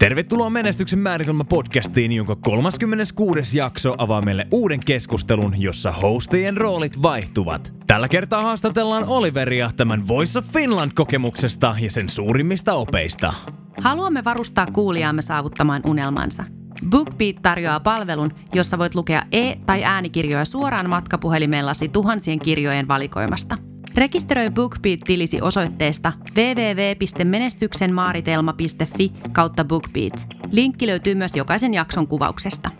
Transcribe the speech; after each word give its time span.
Tervetuloa 0.00 0.50
Menestyksen 0.50 0.98
määritelmä 0.98 1.44
podcastiin, 1.44 2.12
jonka 2.12 2.36
36. 2.36 3.58
jakso 3.58 3.94
avaa 3.98 4.22
meille 4.22 4.46
uuden 4.50 4.80
keskustelun, 4.86 5.62
jossa 5.62 5.92
hostien 5.92 6.56
roolit 6.56 7.02
vaihtuvat. 7.02 7.72
Tällä 7.86 8.08
kertaa 8.08 8.42
haastatellaan 8.42 9.04
Oliveria 9.04 9.70
tämän 9.76 10.08
Voice 10.08 10.38
of 10.38 10.46
Finland-kokemuksesta 10.46 11.76
ja 11.80 11.90
sen 11.90 12.08
suurimmista 12.08 12.74
opeista. 12.74 13.32
Haluamme 13.80 14.24
varustaa 14.24 14.66
kuulijaamme 14.66 15.22
saavuttamaan 15.22 15.82
unelmansa. 15.86 16.44
BookBeat 16.90 17.36
tarjoaa 17.42 17.80
palvelun, 17.80 18.32
jossa 18.52 18.78
voit 18.78 18.94
lukea 18.94 19.22
e- 19.32 19.54
tai 19.66 19.84
äänikirjoja 19.84 20.44
suoraan 20.44 20.88
matkapuhelimellasi 20.88 21.88
tuhansien 21.88 22.38
kirjojen 22.38 22.88
valikoimasta– 22.88 23.58
Rekisteröi 23.94 24.50
BookBeat-tilisi 24.50 25.42
osoitteesta 25.42 26.12
www.menestyksenmaaritelma.fi 26.36 29.12
kautta 29.32 29.64
BookBeat. 29.64 30.26
Linkki 30.50 30.86
löytyy 30.86 31.14
myös 31.14 31.36
jokaisen 31.36 31.74
jakson 31.74 32.06
kuvauksesta. 32.06 32.70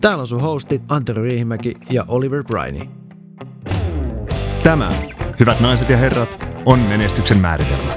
Täällä 0.00 0.20
on 0.20 0.26
sun 0.26 0.40
hostit 0.40 0.82
Antero 0.88 1.22
Riihimäki 1.22 1.74
ja 1.90 2.04
Oliver 2.08 2.44
Briney. 2.44 2.86
Tämä, 4.62 4.88
hyvät 5.40 5.60
naiset 5.60 5.88
ja 5.88 5.96
herrat, 5.96 6.46
on 6.66 6.78
menestyksen 6.78 7.38
määritelmä. 7.38 7.92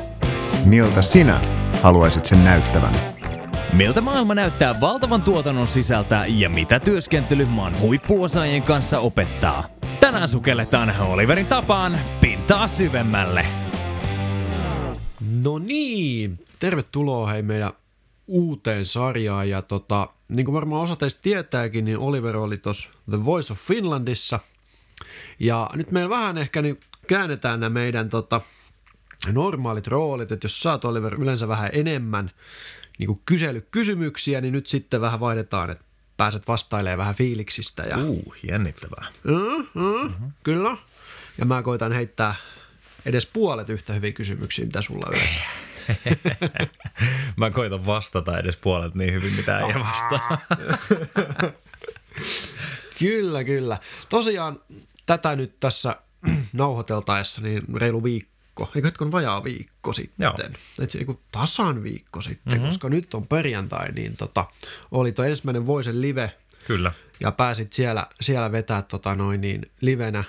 Miltä 0.65 1.01
sinä 1.01 1.41
haluaisit 1.81 2.25
sen 2.25 2.43
näyttävän? 2.43 2.93
Miltä 3.73 4.01
maailma 4.01 4.35
näyttää 4.35 4.75
valtavan 4.81 5.21
tuotannon 5.21 5.67
sisältä 5.67 6.25
ja 6.27 6.49
mitä 6.49 6.79
työskentely 6.79 7.45
maan 7.45 7.79
huippuosaajien 7.79 8.61
kanssa 8.61 8.99
opettaa? 8.99 9.63
Tänään 10.21 10.29
sukelletaan 10.29 11.01
Oliverin 11.01 11.45
tapaan 11.45 11.97
pintaa 12.21 12.67
syvemmälle. 12.67 13.45
No 15.43 15.59
niin, 15.59 16.39
tervetuloa 16.59 17.27
hei 17.27 17.41
meidän 17.41 17.71
uuteen 18.27 18.85
sarjaan 18.85 19.49
ja 19.49 19.61
tota, 19.61 20.07
niin 20.29 20.45
kuin 20.45 20.53
varmaan 20.53 20.81
osa 20.81 20.95
teistä 20.95 21.19
tietääkin, 21.21 21.85
niin 21.85 21.97
Oliver 21.97 22.37
oli 22.37 22.57
tuossa 22.57 22.89
The 23.09 23.25
Voice 23.25 23.53
of 23.53 23.59
Finlandissa 23.59 24.39
ja 25.39 25.69
nyt 25.73 25.91
meillä 25.91 26.09
vähän 26.09 26.37
ehkä 26.37 26.61
niin 26.61 26.79
käännetään 27.07 27.59
nämä 27.59 27.69
meidän 27.69 28.09
tota, 28.09 28.41
normaalit 29.31 29.87
roolit, 29.87 30.31
että 30.31 30.45
jos 30.45 30.61
saat 30.61 30.85
Oliver 30.85 31.15
yleensä 31.21 31.47
vähän 31.47 31.69
enemmän 31.73 32.31
niin 32.99 33.07
kuin 33.07 33.21
kyselykysymyksiä, 33.25 34.41
niin 34.41 34.53
nyt 34.53 34.67
sitten 34.67 35.01
vähän 35.01 35.19
vaihdetaan, 35.19 35.69
että 35.69 35.85
pääset 36.17 36.47
vastailemaan 36.47 36.97
vähän 36.97 37.15
fiiliksistä. 37.15 37.83
Ja... 37.83 37.97
Uh, 37.97 38.35
jännittävää. 38.47 39.07
Mm, 39.23 39.33
mm, 39.73 39.83
mm-hmm. 39.83 40.31
Kyllä. 40.43 40.77
Ja 41.37 41.45
mä 41.45 41.63
koitan 41.63 41.91
heittää 41.91 42.35
edes 43.05 43.25
puolet 43.25 43.69
yhtä 43.69 43.93
hyviä 43.93 44.11
kysymyksiä, 44.11 44.65
mitä 44.65 44.81
sulla 44.81 45.09
yleensä. 45.09 45.39
mä 47.37 47.51
koitan 47.51 47.85
vastata 47.85 48.39
edes 48.39 48.57
puolet 48.57 48.95
niin 48.95 49.13
hyvin, 49.13 49.33
mitä 49.33 49.59
ei 49.59 49.79
vastaa. 49.79 50.37
kyllä, 52.99 53.43
kyllä. 53.43 53.77
Tosiaan 54.09 54.61
tätä 55.05 55.35
nyt 55.35 55.59
tässä 55.59 55.95
nauhoiteltaessa 56.53 57.41
niin 57.41 57.63
reilu 57.75 58.03
viikko 58.03 58.31
viikko, 58.61 58.77
eikö 58.77 58.87
hetken 58.87 59.11
vajaa 59.11 59.43
viikko 59.43 59.93
sitten, 59.93 60.25
Joo. 60.25 60.35
Et 60.79 60.91
se, 60.91 61.05
tasan 61.31 61.83
viikko 61.83 62.21
sitten, 62.21 62.53
mm-hmm. 62.53 62.65
koska 62.65 62.89
nyt 62.89 63.13
on 63.13 63.27
perjantai, 63.27 63.91
niin 63.91 64.17
tota, 64.17 64.45
oli 64.91 65.11
tuo 65.11 65.25
ensimmäinen 65.25 65.67
Voisen 65.67 66.01
live. 66.01 66.37
Kyllä. 66.67 66.91
Ja 67.21 67.31
pääsit 67.31 67.73
siellä, 67.73 68.07
siellä 68.21 68.51
vetää 68.51 68.81
tota 68.81 69.15
noin 69.15 69.41
niin, 69.41 69.71
livenä 69.81 70.23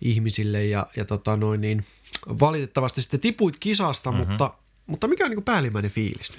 ihmisille 0.00 0.64
ja, 0.64 0.86
ja 0.96 1.04
tota 1.04 1.36
noin 1.36 1.60
niin, 1.60 1.84
valitettavasti 2.28 3.02
sitten 3.02 3.20
tipuit 3.20 3.56
kisasta, 3.60 4.12
mm-hmm. 4.12 4.28
mutta, 4.28 4.54
mutta 4.86 5.08
mikä 5.08 5.24
on 5.24 5.30
niin 5.30 5.42
päällimmäinen 5.42 5.90
fiilis? 5.90 6.32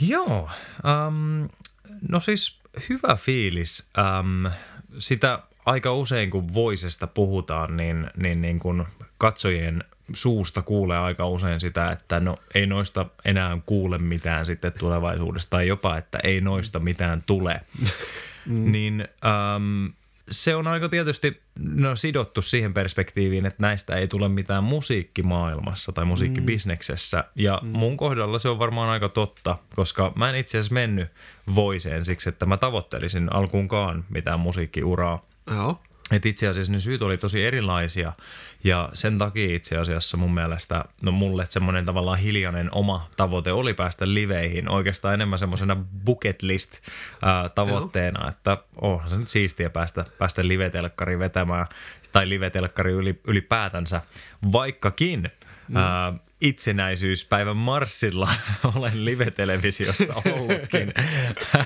Joo, 0.00 0.50
um, 1.08 1.48
no 2.08 2.20
siis 2.20 2.60
hyvä 2.88 3.16
fiilis. 3.16 3.90
Um, 3.98 4.52
sitä 4.98 5.42
aika 5.66 5.94
usein, 5.94 6.30
kun 6.30 6.54
voisesta 6.54 7.06
puhutaan, 7.06 7.76
niin, 7.76 8.10
niin, 8.16 8.42
niin 8.42 8.58
kun 8.58 8.86
katsojien 9.18 9.84
suusta 10.12 10.62
kuulee 10.62 10.98
aika 10.98 11.26
usein 11.26 11.60
sitä, 11.60 11.90
että 11.90 12.20
no 12.20 12.34
ei 12.54 12.66
noista 12.66 13.06
enää 13.24 13.58
kuule 13.66 13.98
mitään 13.98 14.46
sitten 14.46 14.72
tulevaisuudesta, 14.78 15.50
tai 15.50 15.68
jopa, 15.68 15.96
että 15.96 16.18
ei 16.24 16.40
noista 16.40 16.78
mitään 16.78 17.22
tule. 17.26 17.60
Mm. 18.46 18.72
Niin 18.72 19.08
äm, 19.24 19.92
se 20.30 20.54
on 20.54 20.66
aika 20.66 20.88
tietysti 20.88 21.40
no, 21.58 21.96
sidottu 21.96 22.42
siihen 22.42 22.74
perspektiiviin, 22.74 23.46
että 23.46 23.62
näistä 23.62 23.96
ei 23.96 24.08
tule 24.08 24.28
mitään 24.28 24.64
musiikkimaailmassa 24.64 25.92
tai 25.92 26.04
musiikkibisneksessä. 26.04 27.24
Ja 27.34 27.60
mm. 27.62 27.68
mun 27.68 27.96
kohdalla 27.96 28.38
se 28.38 28.48
on 28.48 28.58
varmaan 28.58 28.88
aika 28.88 29.08
totta, 29.08 29.58
koska 29.76 30.12
mä 30.16 30.30
en 30.30 30.36
itse 30.36 30.58
asiassa 30.58 30.74
mennyt 30.74 31.08
voiseen 31.54 32.04
siksi, 32.04 32.28
että 32.28 32.46
mä 32.46 32.56
tavoittelisin 32.56 33.32
alkuunkaan 33.32 34.04
mitään 34.08 34.40
musiikkiuraa. 34.40 35.26
Joo. 35.50 35.80
Et 36.12 36.26
itse 36.26 36.48
asiassa 36.48 36.72
ne 36.72 36.80
syyt 36.80 37.02
oli 37.02 37.18
tosi 37.18 37.44
erilaisia 37.44 38.12
ja 38.64 38.88
sen 38.94 39.18
takia 39.18 39.56
itse 39.56 39.76
asiassa 39.76 40.16
mun 40.16 40.34
mielestä, 40.34 40.84
no 41.02 41.12
mulle 41.12 41.46
semmoinen 41.48 41.84
tavallaan 41.84 42.18
hiljainen 42.18 42.68
oma 42.72 43.08
tavoite 43.16 43.52
oli 43.52 43.74
päästä 43.74 44.14
liveihin 44.14 44.68
oikeastaan 44.68 45.14
enemmän 45.14 45.38
semmoisena 45.38 45.76
bucket 46.04 46.42
list 46.42 46.80
ää, 47.22 47.48
tavoitteena, 47.48 48.20
Joo. 48.20 48.30
että 48.30 48.56
onhan 48.80 49.10
se 49.10 49.16
nyt 49.16 49.28
siistiä 49.28 49.70
päästä, 49.70 50.04
päästä 50.18 50.48
livetelkkariin 50.48 51.18
vetämään 51.18 51.66
tai 52.12 52.28
livetelkkari 52.28 52.92
yli, 52.92 53.20
ylipäätänsä, 53.26 54.02
vaikkakin 54.52 55.30
mm. 55.68 55.76
ää, 55.76 56.12
itsenäisyyspäivän 56.40 57.56
marssilla. 57.56 58.28
Olen 58.76 59.04
live-televisiossa 59.04 60.14
ollutkin 60.14 60.94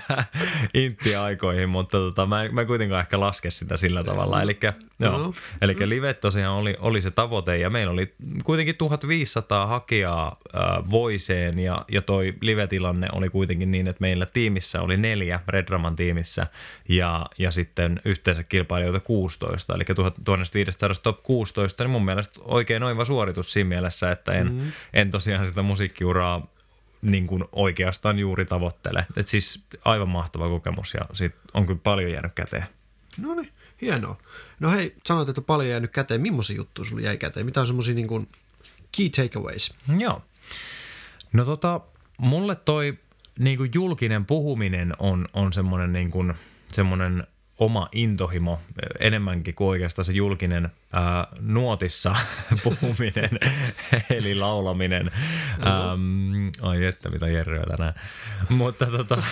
intti-aikoihin, 0.84 1.68
mutta 1.68 1.98
tota, 1.98 2.26
mä, 2.26 2.42
en, 2.42 2.54
mä 2.54 2.60
en 2.60 2.66
kuitenkaan 2.66 3.00
ehkä 3.00 3.20
laske 3.20 3.50
sitä 3.50 3.76
sillä 3.76 4.04
tavalla. 4.04 4.42
Eli 4.42 4.58
no. 4.98 5.34
live 5.84 6.14
tosiaan 6.14 6.54
oli, 6.54 6.76
oli 6.78 7.02
se 7.02 7.10
tavoite 7.10 7.58
ja 7.58 7.70
meillä 7.70 7.92
oli 7.92 8.14
kuitenkin 8.44 8.76
1500 8.76 9.66
hakijaa 9.66 10.36
äh, 10.56 10.91
voiseen 10.91 11.58
ja, 11.58 11.84
ja 11.91 12.02
toi 12.02 12.34
live-tilanne 12.41 13.08
oli 13.12 13.28
kuitenkin 13.28 13.70
niin, 13.70 13.88
että 13.88 14.00
meillä 14.00 14.26
tiimissä 14.26 14.82
oli 14.82 14.96
neljä 14.96 15.41
Redraman 15.48 15.96
tiimissä 15.96 16.46
ja, 16.88 17.26
ja 17.38 17.50
sitten 17.50 18.00
yhteensä 18.04 18.42
kilpailijoita 18.42 19.00
16, 19.00 19.74
eli 19.74 19.84
1500 20.24 20.91
top 21.02 21.22
16, 21.22 21.84
niin 21.84 21.91
mun 21.91 22.04
mielestä 22.04 22.41
oikein 22.42 22.82
oiva 22.82 23.04
suoritus 23.04 23.52
siinä 23.52 23.68
mielessä, 23.68 24.10
että 24.10 24.32
en, 24.32 24.52
mm 24.52 24.63
mm. 24.64 24.72
en 24.92 25.10
tosiaan 25.10 25.47
sitä 25.47 25.62
musiikkiuraa 25.62 26.47
niin 27.02 27.26
kuin 27.26 27.44
oikeastaan 27.52 28.19
juuri 28.19 28.44
tavoittele. 28.44 29.06
Et 29.16 29.28
siis 29.28 29.64
aivan 29.84 30.08
mahtava 30.08 30.48
kokemus 30.48 30.94
ja 30.94 31.00
siitä 31.12 31.36
on 31.54 31.66
kyllä 31.66 31.80
paljon 31.82 32.10
jäänyt 32.10 32.32
käteen. 32.32 32.64
No 33.19 33.34
niin, 33.34 33.53
hienoa. 33.80 34.19
No 34.60 34.70
hei, 34.70 34.94
sanoit, 35.06 35.28
että 35.28 35.41
on 35.41 35.44
paljon 35.44 35.70
jäänyt 35.70 35.91
käteen. 35.91 36.20
Millaisia 36.20 36.56
juttuja 36.56 36.88
sulla 36.88 37.03
jäi 37.03 37.16
käteen? 37.16 37.47
Mitä 37.47 37.60
on 37.60 37.66
semmoisia 37.66 37.94
niin 37.94 38.08
kuin 38.08 38.28
key 38.97 39.08
takeaways? 39.08 39.74
Joo. 39.98 40.22
No 41.32 41.44
tota, 41.44 41.80
mulle 42.19 42.54
toi 42.54 42.98
niin 43.38 43.58
kuin 43.58 43.70
julkinen 43.74 44.26
puhuminen 44.26 44.92
on, 44.98 45.28
on 45.32 45.53
semmoinen 45.53 45.92
niin 45.92 46.10
kuin, 46.10 46.34
semmoinen 46.72 47.26
oma 47.59 47.88
intohimo 47.92 48.60
enemmänkin 49.00 49.54
kuin 49.54 49.69
oikeastaan 49.69 50.04
se 50.04 50.12
julkinen 50.12 50.69
ää, 50.92 51.26
nuotissa 51.41 52.15
puhuminen, 52.65 53.31
eli 54.10 54.34
laulaminen. 54.34 55.10
Ähm, 55.66 56.47
ai 56.62 56.84
että, 56.84 57.10
mitä 57.10 57.28
järryä 57.28 57.65
tänään. 57.70 57.94
Mutta 58.48 58.87
tota, 58.87 59.22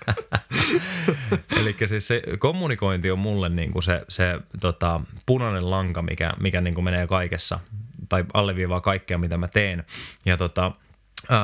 eli 1.60 1.76
siis 1.84 2.08
se 2.08 2.22
kommunikointi 2.38 3.10
on 3.10 3.18
mulle 3.18 3.48
niinku 3.48 3.82
se, 3.82 4.04
se 4.08 4.40
tota, 4.60 5.00
punainen 5.26 5.70
lanka, 5.70 6.02
mikä, 6.02 6.32
mikä 6.40 6.60
niinku 6.60 6.82
menee 6.82 7.06
kaikessa 7.06 7.58
tai 8.08 8.24
alleviivaa 8.34 8.80
kaikkea, 8.80 9.18
mitä 9.18 9.38
mä 9.38 9.48
teen. 9.48 9.84
Ja 10.24 10.36
tota, 10.36 10.72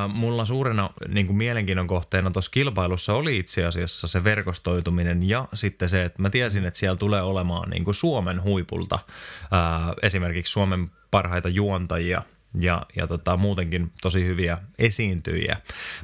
mulla 0.09 0.45
suurena 0.45 0.91
niin 1.09 1.27
kuin 1.27 1.37
mielenkiinnon 1.37 1.87
kohteena 1.87 2.31
tuossa 2.31 2.51
kilpailussa 2.51 3.15
oli 3.15 3.37
itse 3.37 3.65
asiassa 3.65 4.09
se 4.09 4.25
verkostoituminen 4.25 5.29
ja 5.29 5.49
sitten 5.55 5.89
se, 5.89 6.05
että 6.05 6.23
mä 6.23 6.31
tiesin, 6.31 6.65
että 6.65 6.79
siellä 6.79 6.97
tulee 6.97 7.23
olemaan 7.23 7.71
niin 7.71 7.85
kuin 7.85 7.95
Suomen 7.95 8.43
huipulta 8.43 8.99
äh, 9.43 9.61
esimerkiksi 10.03 10.53
Suomen 10.53 10.91
parhaita 11.11 11.49
juontajia 11.49 12.23
ja, 12.55 12.87
ja 12.97 13.07
tota, 13.07 13.37
muutenkin 13.37 13.93
tosi 14.03 14.25
hyviä 14.27 14.59
esiintyjiä. 14.79 15.57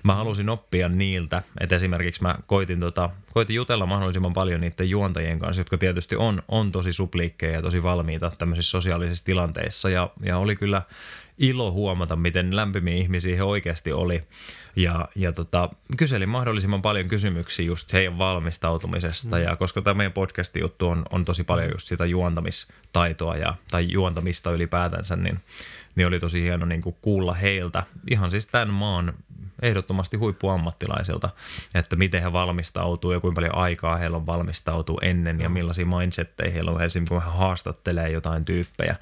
Mä 0.03 0.15
halusin 0.15 0.49
oppia 0.49 0.89
niiltä, 0.89 1.43
että 1.61 1.77
esimerkiksi 1.77 2.23
mä 2.23 2.39
koitin, 2.47 2.81
tota, 2.81 3.11
koitin 3.33 3.57
jutella 3.57 3.87
mahdollisimman 3.87 4.33
paljon 4.33 4.61
niiden 4.61 4.91
juontajien 4.91 5.39
kanssa, 5.39 5.61
jotka 5.61 5.79
tietysti 5.79 6.17
on, 6.17 6.43
on 6.49 6.73
tosi 6.73 6.93
supliikkeja 6.93 7.53
ja 7.53 7.63
tosi 7.63 7.83
valmiita 7.83 8.33
tämmöisissä 8.39 8.71
sosiaalisissa 8.71 9.25
tilanteissa 9.25 9.91
ja, 9.91 10.11
ja 10.23 10.39
oli 10.39 10.57
kyllä 10.57 10.83
ilo 11.39 11.73
huomata, 11.73 12.17
miten 12.17 12.57
lämpimiä 12.57 12.95
ihmisiä 12.95 13.37
he 13.37 13.43
oikeasti 13.43 13.93
oli. 13.93 14.23
Ja, 14.77 15.09
ja 15.15 15.33
tota, 15.33 15.69
kyselin 15.97 16.29
mahdollisimman 16.29 16.83
paljon 16.83 17.09
kysymyksiä 17.09 17.67
just 17.67 17.93
heidän 17.93 18.19
valmistautumisesta. 18.19 19.37
Mm. 19.37 19.43
Ja 19.43 19.57
koska 19.57 19.83
tämä 19.83 19.95
meidän 19.95 20.13
podcastin 20.13 20.61
juttu 20.61 20.89
on, 20.89 21.05
on 21.11 21.25
tosi 21.25 21.45
paljon 21.45 21.71
just 21.71 21.89
sitä 21.89 22.07
juontamistaitoa 22.07 23.37
ja, 23.37 23.55
tai 23.71 23.87
juontamista 23.91 24.51
ylipäätänsä, 24.51 25.17
niin, 25.17 25.39
niin 25.99 26.07
oli 26.07 26.21
tosi 26.21 26.43
hieno 26.43 26.67
niin 26.67 26.83
kuin 26.83 26.97
kuulla 27.03 27.35
heiltä, 27.35 27.83
ihan 28.11 28.31
siis 28.31 28.47
tämän 28.47 28.71
maan 28.71 29.15
ehdottomasti 29.63 30.17
huippuammattilaisilta, 30.17 31.31
että 31.75 31.97
miten 31.97 32.23
he 32.23 32.33
valmistautuu 32.33 33.13
ja 33.13 33.21
kuinka 33.21 33.35
paljon 33.35 33.55
aikaa 33.55 33.97
heillä 33.97 34.17
on 34.17 34.27
valmistautua 34.27 34.99
ennen 35.03 35.41
ja 35.41 35.49
millaisia 35.49 35.87
mindsetteja 35.87 36.51
heillä 36.51 36.71
on. 36.71 36.83
Esimerkiksi, 36.83 37.15
kun 37.15 37.23
he 37.23 37.31
haastattelee 37.31 38.11
jotain 38.11 38.45
tyyppejä. 38.45 38.97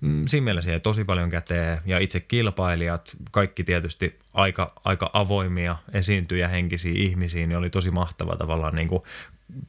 Mm, 0.00 0.26
siinä 0.26 0.44
mielessä 0.44 0.70
jäi 0.70 0.80
tosi 0.80 1.04
paljon 1.04 1.30
käteen. 1.30 1.80
Ja 1.86 1.98
itse 1.98 2.20
kilpailijat, 2.20 3.16
kaikki 3.30 3.64
tietysti 3.64 4.18
aika, 4.34 4.72
aika 4.84 5.10
avoimia 5.12 5.76
esiintyjä 5.92 6.48
henkisiä 6.48 6.92
ihmisiä, 6.96 7.46
niin 7.46 7.58
oli 7.58 7.70
tosi 7.70 7.90
mahtava 7.90 8.36
tavallaan 8.36 8.74
niin 8.74 8.88
kuin 8.88 9.02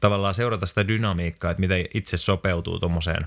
tavallaan 0.00 0.34
seurata 0.34 0.66
sitä 0.66 0.88
dynamiikkaa, 0.88 1.50
että 1.50 1.60
miten 1.60 1.84
itse 1.94 2.16
sopeutuu 2.16 2.78
tuommoiseen 2.78 3.26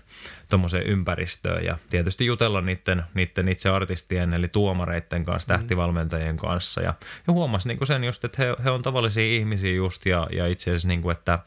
tommoseen 0.49 0.87
ympäristöön 0.87 1.65
ja 1.65 1.77
tietysti 1.89 2.25
jutella 2.25 2.61
niiden, 2.61 3.03
niiden 3.13 3.47
itse 3.47 3.69
artistien 3.69 4.33
eli 4.33 4.47
tuomareiden 4.47 5.25
kanssa, 5.25 5.53
mm. 5.53 5.59
tähtivalmentajien 5.59 6.37
kanssa 6.37 6.81
ja, 6.81 6.93
ja 7.27 7.33
huomasi 7.33 7.67
niin 7.67 7.87
sen 7.87 8.03
just, 8.03 8.25
että 8.25 8.43
he, 8.43 8.55
he 8.63 8.69
on 8.69 8.81
tavallisia 8.81 9.37
ihmisiä 9.37 9.73
just 9.73 10.05
ja, 10.05 10.27
ja 10.31 10.47
itse 10.47 10.71
asiassa 10.71 10.87
niin 10.87 11.01
kuin, 11.01 11.17
että, 11.17 11.39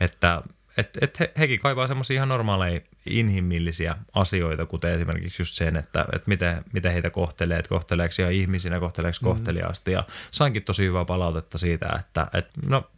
että 0.00 0.42
et, 0.78 0.98
et 1.00 1.20
he, 1.20 1.32
hekin 1.38 1.60
kaipaa 1.60 1.86
semmoisia 1.86 2.14
ihan 2.14 2.28
normaaleja 2.28 2.80
inhimillisiä 3.06 3.96
asioita, 4.14 4.66
kuten 4.66 4.92
esimerkiksi 4.92 5.42
just 5.42 5.54
sen, 5.54 5.76
että, 5.76 6.06
että 6.12 6.28
miten, 6.28 6.64
miten 6.72 6.92
heitä 6.92 7.10
kohtelee, 7.10 7.58
että 7.58 7.68
kohteleeko 7.68 8.14
ihan 8.18 8.32
ihmisinä, 8.32 8.80
kohteleeko 8.80 9.18
mm. 9.22 9.24
kohteliaasti. 9.24 9.92
Ja 9.92 10.04
sainkin 10.30 10.62
tosi 10.62 10.84
hyvää 10.84 11.04
palautetta 11.04 11.58
siitä, 11.58 11.88
että, 11.98 12.26
että 12.32 12.52
no 12.66 12.90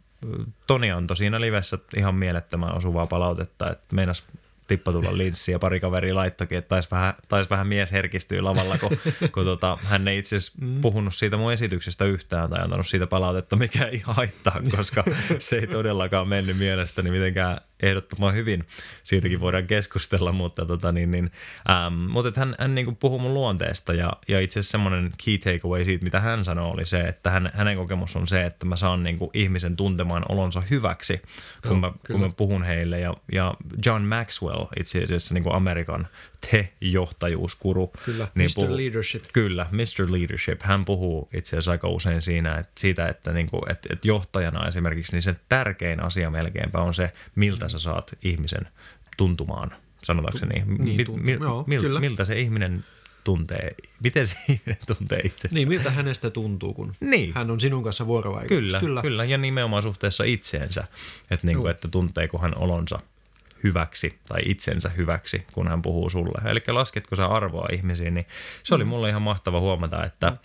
Toni 0.67 0.91
antoi 0.91 1.17
siinä 1.17 1.41
livessä 1.41 1.77
ihan 1.97 2.15
mielettömän 2.15 2.77
osuvaa 2.77 3.07
palautetta, 3.07 3.71
että 3.71 3.95
meinas 3.95 4.23
tippa 4.67 4.91
tulla 4.91 5.17
linssi 5.17 5.51
ja 5.51 5.59
pari 5.59 5.79
kaveria 5.79 6.15
laittokin, 6.15 6.57
että 6.57 6.69
taisi 6.69 6.91
vähän, 6.91 7.13
tais 7.27 7.49
vähän 7.49 7.67
mies 7.67 7.91
herkistyä 7.91 8.43
lavalla, 8.43 8.77
kun, 8.77 8.97
kun 9.33 9.45
tota, 9.45 9.77
hän 9.83 10.07
ei 10.07 10.17
itse 10.17 10.35
asiassa 10.35 10.57
mm. 10.61 10.81
puhunut 10.81 11.13
siitä 11.13 11.37
mun 11.37 11.53
esityksestä 11.53 12.05
yhtään 12.05 12.49
tai 12.49 12.61
antanut 12.63 12.87
siitä 12.87 13.07
palautetta, 13.07 13.55
mikä 13.55 13.85
ei 13.85 14.01
haittaa, 14.05 14.61
koska 14.77 15.03
se 15.39 15.55
ei 15.55 15.67
todellakaan 15.67 16.27
mennyt 16.27 16.57
mielestäni 16.57 17.11
mitenkään 17.11 17.57
ehdottoman 17.81 18.33
hyvin. 18.33 18.67
Siitäkin 19.03 19.39
voidaan 19.39 19.67
keskustella, 19.67 20.31
mutta, 20.31 20.65
tota, 20.65 20.91
niin, 20.91 21.11
niin, 21.11 21.31
ähm, 21.69 21.93
mutta 21.93 22.39
hän, 22.39 22.55
hän 22.59 22.75
niin 22.75 22.95
puhuu 22.95 23.19
mun 23.19 23.33
luonteesta 23.33 23.93
ja, 23.93 24.13
ja 24.27 24.39
itse 24.39 24.59
asiassa 24.59 24.71
semmoinen 24.71 25.11
key 25.25 25.37
takeaway 25.37 25.85
siitä, 25.85 26.03
mitä 26.03 26.19
hän 26.19 26.45
sanoi, 26.45 26.71
oli 26.71 26.85
se, 26.85 26.99
että 26.99 27.31
hän, 27.31 27.51
hänen 27.53 27.77
kokemus 27.77 28.15
on 28.15 28.27
se, 28.27 28.45
että 28.45 28.65
mä 28.65 28.75
saan 28.75 29.03
niin 29.03 29.17
kuin 29.17 29.31
ihmisen 29.33 29.77
tuntemaan 29.77 30.23
olonsa 30.29 30.61
hyväksi, 30.69 31.21
kun, 31.61 31.71
Joo, 31.71 31.79
mä, 31.79 31.91
kun 32.07 32.19
mä 32.19 32.29
puhun 32.37 32.63
heille. 32.63 32.99
Ja, 32.99 33.13
ja 33.31 33.53
John 33.85 34.03
Maxwell, 34.03 34.65
itse 34.79 35.03
asiassa 35.03 35.33
niin 35.33 35.43
kuin 35.43 35.55
Amerikan 35.55 36.07
te-johtajuuskuru. 36.49 37.91
Kyllä, 38.05 38.27
niin 38.35 38.49
Mr. 38.49 38.55
Puhuu, 38.55 38.77
Leadership. 38.77 39.23
Kyllä, 39.33 39.65
Mr. 39.71 40.11
Leadership. 40.11 40.61
Hän 40.61 40.85
puhuu 40.85 41.29
itse 41.33 41.49
asiassa 41.49 41.71
aika 41.71 41.87
usein 41.87 42.21
siinä, 42.21 42.57
että 42.57 42.71
siitä, 42.81 43.07
että, 43.07 43.33
niin 43.33 43.49
kuin, 43.49 43.71
että, 43.71 43.89
että 43.93 44.07
johtajana 44.07 44.67
esimerkiksi, 44.67 45.11
niin 45.11 45.21
se 45.21 45.35
tärkein 45.49 46.03
asia 46.03 46.29
melkeinpä 46.29 46.79
on 46.79 46.93
se, 46.93 47.13
miltä 47.35 47.69
sä 47.69 47.79
saat 47.79 48.17
ihmisen 48.21 48.67
tuntumaan, 49.17 49.71
sanotakseni. 50.03 50.63
Niin, 50.79 51.05
tuntu, 51.05 51.23
mi, 51.23 51.31
joo, 51.31 51.63
mil, 51.67 51.81
kyllä. 51.81 51.99
Miltä 51.99 52.25
se 52.25 52.39
ihminen 52.39 52.85
tuntee, 53.23 53.75
miten 54.03 54.27
se 54.27 54.37
ihminen 54.49 54.77
tuntee 54.87 55.21
itse. 55.23 55.49
Niin, 55.51 55.67
miltä 55.67 55.91
hänestä 55.91 56.29
tuntuu, 56.29 56.73
kun 56.73 56.93
niin. 56.99 57.31
hän 57.35 57.51
on 57.51 57.59
sinun 57.59 57.83
kanssa 57.83 58.07
vuorovaikutuksessa. 58.07 58.79
Kyllä, 58.79 59.01
kyllä, 59.01 59.01
kyllä, 59.01 59.25
ja 59.25 59.37
nimenomaan 59.37 59.83
suhteessa 59.83 60.23
itseensä, 60.23 60.83
että, 61.31 61.47
niin 61.47 61.57
kuin, 61.57 61.71
että 61.71 61.87
tunteeko 61.87 62.37
hän 62.37 62.57
olonsa 62.57 62.99
hyväksi 63.63 64.19
tai 64.27 64.41
itsensä 64.45 64.89
hyväksi, 64.89 65.45
kun 65.51 65.67
hän 65.67 65.81
puhuu 65.81 66.09
sulle. 66.09 66.49
Eli 66.49 66.63
lasketko 66.67 67.15
sä 67.15 67.25
arvoa 67.25 67.67
ihmisiin, 67.71 68.13
niin 68.13 68.25
se 68.63 68.75
oli 68.75 68.83
mm. 68.83 68.87
mulle 68.87 69.09
ihan 69.09 69.21
mahtava 69.21 69.59
huomata, 69.59 70.05
että 70.05 70.29
mm. 70.29 70.37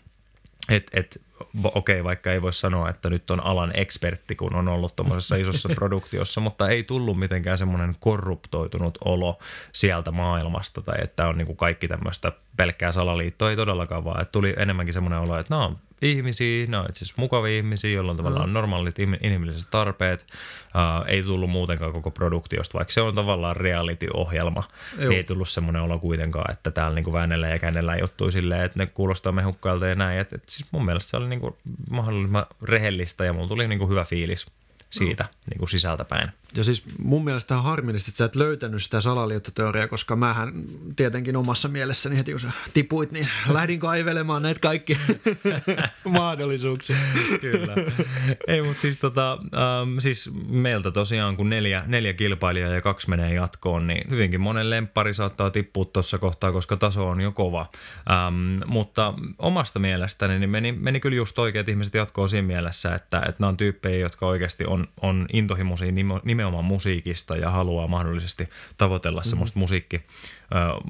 et, 0.68 0.90
et, 0.92 1.20
okei, 1.64 1.94
okay, 1.94 2.04
vaikka 2.04 2.32
ei 2.32 2.42
voi 2.42 2.52
sanoa, 2.52 2.90
että 2.90 3.10
nyt 3.10 3.30
on 3.30 3.40
alan 3.40 3.70
ekspertti, 3.74 4.34
kun 4.34 4.54
on 4.54 4.68
ollut 4.68 4.96
tuommoisessa 4.96 5.36
isossa 5.42 5.68
produktiossa, 5.74 6.40
mutta 6.40 6.68
ei 6.68 6.82
tullut 6.82 7.18
mitenkään 7.18 7.58
semmoinen 7.58 7.94
korruptoitunut 8.00 8.98
olo 9.04 9.38
sieltä 9.72 10.10
maailmasta 10.10 10.82
tai 10.82 10.96
että 11.02 11.28
on 11.28 11.38
niin 11.38 11.46
kuin 11.46 11.56
kaikki 11.56 11.88
tämmöistä 11.88 12.32
pelkkää 12.56 12.92
salaliittoa, 12.92 13.50
ei 13.50 13.56
todellakaan 13.56 14.04
vaan, 14.04 14.22
että 14.22 14.32
tuli 14.32 14.54
enemmänkin 14.58 14.94
semmoinen 14.94 15.20
olo, 15.20 15.38
että 15.38 15.54
no 15.54 15.76
ihmisiä, 16.02 16.66
ne 16.66 16.78
on 16.78 16.86
itse 16.88 17.04
asiassa 17.04 17.22
mukavia 17.22 17.56
ihmisiä, 17.56 17.90
joilla 17.90 18.10
on 18.10 18.16
tavallaan 18.16 18.48
mm. 18.48 18.52
normaalit 18.52 18.98
inhimilliset 18.98 19.70
tarpeet. 19.70 20.26
Uh, 20.66 21.04
ei 21.06 21.22
tullut 21.22 21.50
muutenkaan 21.50 21.92
koko 21.92 22.10
produktiosta, 22.10 22.78
vaikka 22.78 22.92
se 22.92 23.00
on 23.00 23.14
tavallaan 23.14 23.56
reality-ohjelma, 23.56 24.62
niin 24.98 25.12
ei 25.12 25.24
tullut 25.24 25.48
semmoinen 25.48 25.82
olo 25.82 25.98
kuitenkaan, 25.98 26.52
että 26.52 26.70
täällä 26.70 26.94
niinku 26.94 27.12
väännellään 27.12 27.52
ja 27.52 27.58
käännellään 27.58 28.00
juttuja 28.00 28.30
silleen, 28.30 28.64
että 28.64 28.78
ne 28.78 28.86
kuulostaa 28.86 29.32
mehukkailta 29.32 29.86
ja 29.86 29.94
näin. 29.94 30.20
Et, 30.20 30.32
et 30.32 30.48
siis 30.48 30.72
mun 30.72 30.84
mielestä 30.84 31.10
se 31.10 31.16
oli 31.16 31.28
niinku 31.28 31.56
mahdollisimman 31.90 32.46
rehellistä 32.62 33.24
ja 33.24 33.32
mulla 33.32 33.48
tuli 33.48 33.68
niinku 33.68 33.88
hyvä 33.88 34.04
fiilis 34.04 34.46
siitä 34.90 35.24
no. 35.24 35.30
niin 35.50 35.58
kuin 35.58 35.68
sisältäpäin. 35.68 36.28
Ja 36.56 36.64
siis 36.64 36.84
mun 36.98 37.24
mielestä 37.24 37.56
on 37.56 37.64
harmillista, 37.64 38.08
että 38.08 38.18
sä 38.18 38.24
et 38.24 38.36
löytänyt 38.36 38.82
sitä 38.82 39.00
salaliittoteoriaa, 39.00 39.88
koska 39.88 40.16
mähän 40.16 40.52
tietenkin 40.96 41.36
omassa 41.36 41.68
mielessäni 41.68 42.16
heti 42.16 42.30
kun 42.30 42.40
sä 42.40 42.50
tipuit, 42.74 43.12
niin 43.12 43.28
lähdin 43.48 43.80
kaivelemaan 43.80 44.42
näitä 44.42 44.60
kaikki 44.60 44.98
mahdollisuuksia. 46.04 46.96
Kyllä. 47.40 47.74
Ei, 48.46 48.62
mutta 48.62 48.80
siis, 48.80 48.98
tota, 48.98 49.32
ähm, 49.32 49.98
siis 49.98 50.30
meiltä 50.48 50.90
tosiaan 50.90 51.36
kun 51.36 51.48
neljä, 51.48 51.84
neljä 51.86 52.12
kilpailijaa 52.12 52.70
ja 52.70 52.80
kaksi 52.80 53.10
menee 53.10 53.34
jatkoon, 53.34 53.86
niin 53.86 54.10
hyvinkin 54.10 54.40
monen 54.40 54.70
lemppari 54.70 55.14
saattaa 55.14 55.50
tippua 55.50 55.84
tuossa 55.84 56.18
kohtaa, 56.18 56.52
koska 56.52 56.76
taso 56.76 57.08
on 57.08 57.20
jo 57.20 57.32
kova. 57.32 57.66
Ähm, 58.10 58.58
mutta 58.66 59.14
omasta 59.38 59.78
mielestäni 59.78 60.38
niin 60.38 60.50
meni, 60.50 60.72
meni 60.72 61.00
kyllä 61.00 61.16
just 61.16 61.38
oikeat 61.38 61.68
ihmiset 61.68 61.94
jatkoon 61.94 62.28
siinä 62.28 62.46
mielessä, 62.46 62.94
että, 62.94 63.18
että 63.18 63.36
nämä 63.38 63.48
on 63.48 63.56
tyyppejä, 63.56 63.98
jotka 63.98 64.26
oikeasti 64.26 64.64
on, 64.66 64.88
on 65.00 65.26
intohimoisia 65.32 65.92
nimenomaan 66.24 66.45
musiikista 66.50 67.36
ja 67.36 67.50
haluaa 67.50 67.88
mahdollisesti 67.88 68.48
tavoitella 68.78 69.20
mm-hmm. 69.20 69.30
semmoista 69.30 69.58
musiikki, 69.58 70.02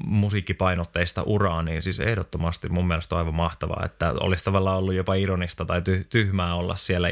musiikkipainotteista 0.05 1.23
uraa, 1.23 1.63
niin 1.63 1.83
siis 1.83 2.01
ehdottomasti 2.01 2.69
mun 2.69 2.89
mielestä 2.89 3.15
on 3.15 3.19
aivan 3.19 3.35
mahtavaa, 3.35 3.83
että 3.85 4.15
olisi 4.21 4.45
tavallaan 4.45 4.79
ollut 4.79 4.95
jopa 4.95 5.15
ironista 5.15 5.65
tai 5.65 5.83
tyhmää 6.11 6.55
olla 6.55 6.77
siellä 6.77 7.09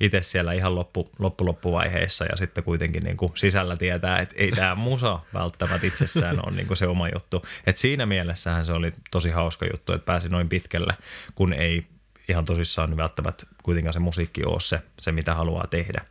itse 0.00 0.20
siellä 0.20 0.52
ihan 0.52 0.74
loppu, 0.74 1.10
loppuloppuvaiheessa 1.18 2.24
ja 2.24 2.36
sitten 2.36 2.64
kuitenkin 2.64 3.02
niin 3.02 3.16
kuin 3.16 3.32
sisällä 3.34 3.76
tietää, 3.76 4.18
että 4.18 4.34
ei 4.38 4.52
tämä 4.52 4.74
musa 4.74 5.20
välttämättä 5.34 5.86
itsessään 5.86 6.46
ole 6.46 6.56
niin 6.56 6.66
kuin 6.66 6.76
se 6.76 6.86
oma 6.86 7.08
juttu. 7.08 7.44
Et 7.66 7.76
siinä 7.76 8.06
mielessähän 8.06 8.66
se 8.66 8.72
oli 8.72 8.92
tosi 9.10 9.30
hauska 9.30 9.66
juttu, 9.72 9.92
että 9.92 10.06
pääsi 10.06 10.28
noin 10.28 10.48
pitkälle, 10.48 10.94
kun 11.34 11.52
ei 11.52 11.82
ihan 12.28 12.44
tosissaan 12.44 12.90
niin 12.90 12.96
välttämättä 12.96 13.46
kuitenkaan 13.62 13.92
se 13.92 13.98
musiikki 13.98 14.44
ole 14.44 14.60
se, 14.60 14.82
se 14.98 15.12
mitä 15.12 15.34
haluaa 15.34 15.66
tehdä. 15.66 16.04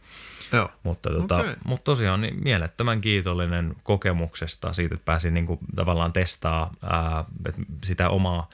Joo. 0.53 0.71
Mutta, 0.83 1.09
tota, 1.09 1.37
okay. 1.37 1.55
mutta 1.65 1.83
tosiaan 1.83 2.21
niin 2.21 2.43
mielettömän 2.43 3.01
kiitollinen 3.01 3.75
kokemuksesta 3.83 4.73
siitä, 4.73 4.95
että 4.95 5.05
pääsin 5.05 5.33
niin 5.33 5.45
kuin 5.45 5.59
tavallaan 5.75 6.13
testaa 6.13 6.73
ää, 6.83 7.25
sitä 7.83 8.09
omaa 8.09 8.49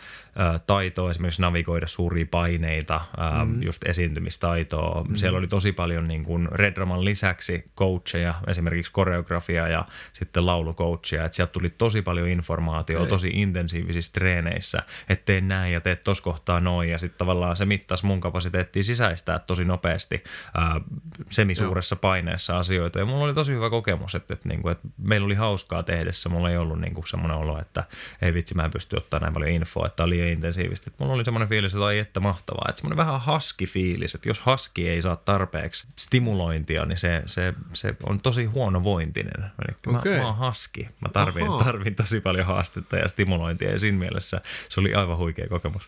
taitoa, 0.67 1.11
esimerkiksi 1.11 1.41
navigoida 1.41 1.87
suuria 1.87 2.25
paineita, 2.31 3.01
mm. 3.45 3.63
just 3.63 3.83
esiintymistaitoa. 3.87 5.03
Mm. 5.03 5.15
Siellä 5.15 5.37
oli 5.37 5.47
tosi 5.47 5.71
paljon 5.71 6.03
niin 6.03 6.23
kuin 6.23 6.47
Red 6.51 6.77
Raman 6.77 7.05
lisäksi 7.05 7.71
coacheja, 7.77 8.33
esimerkiksi 8.47 8.91
koreografia 8.91 9.67
ja 9.67 9.85
sitten 10.13 10.45
laulucoachia. 10.45 11.25
Että 11.25 11.35
sieltä 11.35 11.51
tuli 11.51 11.69
tosi 11.69 12.01
paljon 12.01 12.27
informaatiota 12.27 13.03
Ei. 13.03 13.09
tosi 13.09 13.29
intensiivisissä 13.33 14.13
treeneissä, 14.13 14.83
että 15.09 15.25
tee 15.25 15.41
näin 15.41 15.73
ja 15.73 15.81
teet 15.81 16.03
tuossa 16.03 16.23
kohtaa 16.23 16.59
noin. 16.59 16.89
Ja 16.89 16.97
sitten 16.97 17.17
tavallaan 17.17 17.55
se 17.55 17.65
mittasi 17.65 18.05
mun 18.05 18.19
kapasiteettia 18.19 18.83
sisäistää 18.83 19.39
tosi 19.39 19.65
nopeasti 19.65 20.23
ää, 20.53 20.81
semisuuressa 21.29 21.69
suuressa 21.69 21.95
paineessa 21.95 22.59
asioita. 22.59 22.99
Ja 22.99 23.05
mulla 23.05 23.25
oli 23.25 23.33
tosi 23.33 23.53
hyvä 23.53 23.69
kokemus, 23.69 24.15
että, 24.15 24.33
että, 24.33 24.49
niin 24.49 24.61
kuin, 24.61 24.71
että 24.71 24.87
meillä 24.97 25.25
oli 25.25 25.35
hauskaa 25.35 25.83
tehdessä. 25.83 26.29
Mulla 26.29 26.49
ei 26.49 26.57
ollut 26.57 26.79
niin 26.79 26.93
kuin 26.93 27.07
semmoinen 27.07 27.37
olo, 27.37 27.59
että 27.59 27.83
ei 28.21 28.33
vitsi, 28.33 28.55
mä 28.55 28.65
en 28.65 28.71
pysty 28.71 28.97
ottaa 28.97 29.19
näin 29.19 29.33
paljon 29.33 29.51
infoa, 29.51 29.87
että 29.87 30.03
oli 30.03 30.28
liian 30.29 30.37
intensiivistä. 30.37 30.89
Että 30.89 31.03
mulla 31.03 31.15
oli 31.15 31.25
semmoinen 31.25 31.49
fiilis, 31.49 31.73
että 31.73 31.85
ai 31.85 31.97
että 31.97 32.19
mahtavaa. 32.19 32.65
Että 32.69 32.81
semmoinen 32.81 32.97
vähän 32.97 33.21
haski 33.21 33.65
fiilis, 33.65 34.15
että 34.15 34.29
jos 34.29 34.39
haski 34.39 34.89
ei 34.89 35.01
saa 35.01 35.15
tarpeeksi 35.15 35.87
stimulointia, 35.95 36.85
niin 36.85 36.97
se, 36.97 37.23
se, 37.25 37.53
se 37.73 37.95
on 38.03 38.21
tosi 38.21 38.45
huonovointinen. 38.45 39.43
Eli 39.43 39.97
okay. 39.97 40.11
mä, 40.11 40.17
mä 40.19 40.27
oon 40.27 40.37
haski. 40.37 40.87
Mä 41.01 41.09
tarvin, 41.13 41.47
tarvin 41.63 41.95
tosi 41.95 42.21
paljon 42.21 42.45
haastetta 42.45 42.97
ja 42.97 43.07
stimulointia 43.07 43.71
ja 43.71 43.79
siinä 43.79 43.97
mielessä 43.97 44.41
se 44.69 44.79
oli 44.79 44.93
aivan 44.93 45.17
huikea 45.17 45.47
kokemus. 45.47 45.83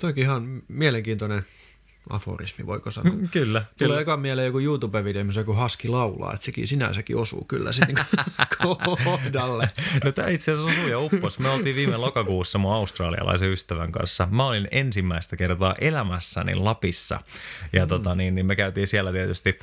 Toikin 0.00 0.24
ihan 0.24 0.62
mielenkiintoinen 0.68 1.44
aforismi, 2.10 2.66
voiko 2.66 2.90
sanoa. 2.90 3.14
Mm, 3.14 3.28
kyllä. 3.28 3.64
Tulee 3.78 4.00
eka 4.00 4.16
mieleen 4.16 4.46
joku 4.46 4.58
YouTube-video, 4.58 5.24
missä 5.24 5.40
joku 5.40 5.52
haski 5.52 5.88
laulaa, 5.88 6.32
että 6.32 6.44
sekin 6.44 6.68
sinänsäkin 6.68 7.16
osuu 7.16 7.44
kyllä 7.44 7.70
niin 7.86 7.98
kohdalle. 9.04 9.70
No 10.04 10.12
tämä 10.12 10.28
itse 10.28 10.52
asiassa 10.52 10.72
osuu 10.72 10.88
ja 10.88 10.98
uppos. 10.98 11.38
Me 11.38 11.48
oltiin 11.48 11.76
viime 11.76 11.96
lokakuussa 11.96 12.58
mun 12.58 12.72
australialaisen 12.74 13.52
ystävän 13.52 13.92
kanssa. 13.92 14.28
Mä 14.30 14.46
olin 14.46 14.68
ensimmäistä 14.70 15.36
kertaa 15.36 15.74
elämässäni 15.80 16.54
Lapissa. 16.54 17.20
Ja 17.72 17.84
mm. 17.84 17.88
tota, 17.88 18.14
niin, 18.14 18.34
niin 18.34 18.46
me 18.46 18.56
käytiin 18.56 18.86
siellä 18.86 19.12
tietysti 19.12 19.58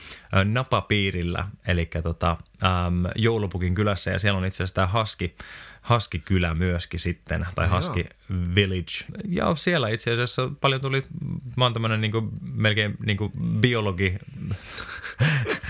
Napapiirillä, 0.45 1.47
eli 1.67 1.89
tota, 2.03 2.37
äm, 2.63 3.03
Joulupukin 3.15 3.75
kylässä, 3.75 4.11
ja 4.11 4.19
siellä 4.19 4.37
on 4.37 4.45
itse 4.45 4.55
asiassa 4.55 4.75
tämä 4.75 4.87
haski 4.87 5.35
Haski-kylä 5.81 6.53
myöskin 6.53 6.99
sitten, 6.99 7.47
tai 7.55 7.65
Ai 7.65 7.71
Haski 7.71 8.05
Village. 8.55 9.19
Ja 9.27 9.55
siellä 9.55 9.89
itse 9.89 10.13
asiassa 10.13 10.49
paljon 10.61 10.81
tuli, 10.81 11.03
mä 11.57 11.65
oon 11.65 11.73
tämmönen 11.73 12.01
niin 12.01 12.11
melkein 12.41 12.95
niin 13.05 13.17
kuin 13.17 13.31
biologi, 13.59 14.13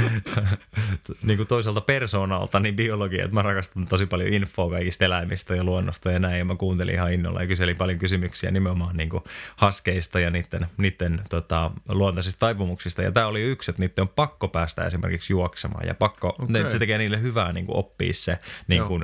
niin 1.23 1.37
kuin 1.37 1.47
toiselta 1.47 1.81
persoonalta, 1.81 2.59
niin 2.59 2.75
biologi, 2.75 3.19
että 3.19 3.33
mä 3.33 3.41
rakastan 3.41 3.87
tosi 3.87 4.05
paljon 4.05 4.33
infoa 4.33 4.69
kaikista 4.69 5.05
eläimistä 5.05 5.55
ja 5.55 5.63
luonnosta 5.63 6.11
ja 6.11 6.19
näin, 6.19 6.39
ja 6.39 6.45
mä 6.45 6.55
kuuntelin 6.55 6.95
ihan 6.95 7.13
innolla 7.13 7.41
ja 7.41 7.47
kyselin 7.47 7.77
paljon 7.77 7.99
kysymyksiä 7.99 8.51
nimenomaan 8.51 8.97
niin 8.97 9.09
kuin 9.09 9.23
haskeista 9.55 10.19
ja 10.19 10.29
niiden, 10.29 10.67
niiden 10.77 11.21
tota, 11.29 11.71
luontaisista 11.89 12.39
taipumuksista. 12.39 13.01
Ja 13.01 13.11
tämä 13.11 13.27
oli 13.27 13.41
yksi, 13.41 13.71
että 13.71 13.81
niiden 13.81 14.01
on 14.01 14.09
pakko 14.09 14.47
päästä 14.47 14.85
esimerkiksi 14.85 15.33
juoksemaan 15.33 15.87
ja 15.87 15.93
pakko, 15.93 16.27
okay. 16.27 16.45
ne, 16.49 16.69
se 16.69 16.79
tekee 16.79 16.97
niille 16.97 17.21
hyvää 17.21 17.53
niin 17.53 17.65
kuin 17.65 17.77
oppia 17.77 18.13
se 18.13 18.39
niin 18.67 18.83
kuin 18.83 19.03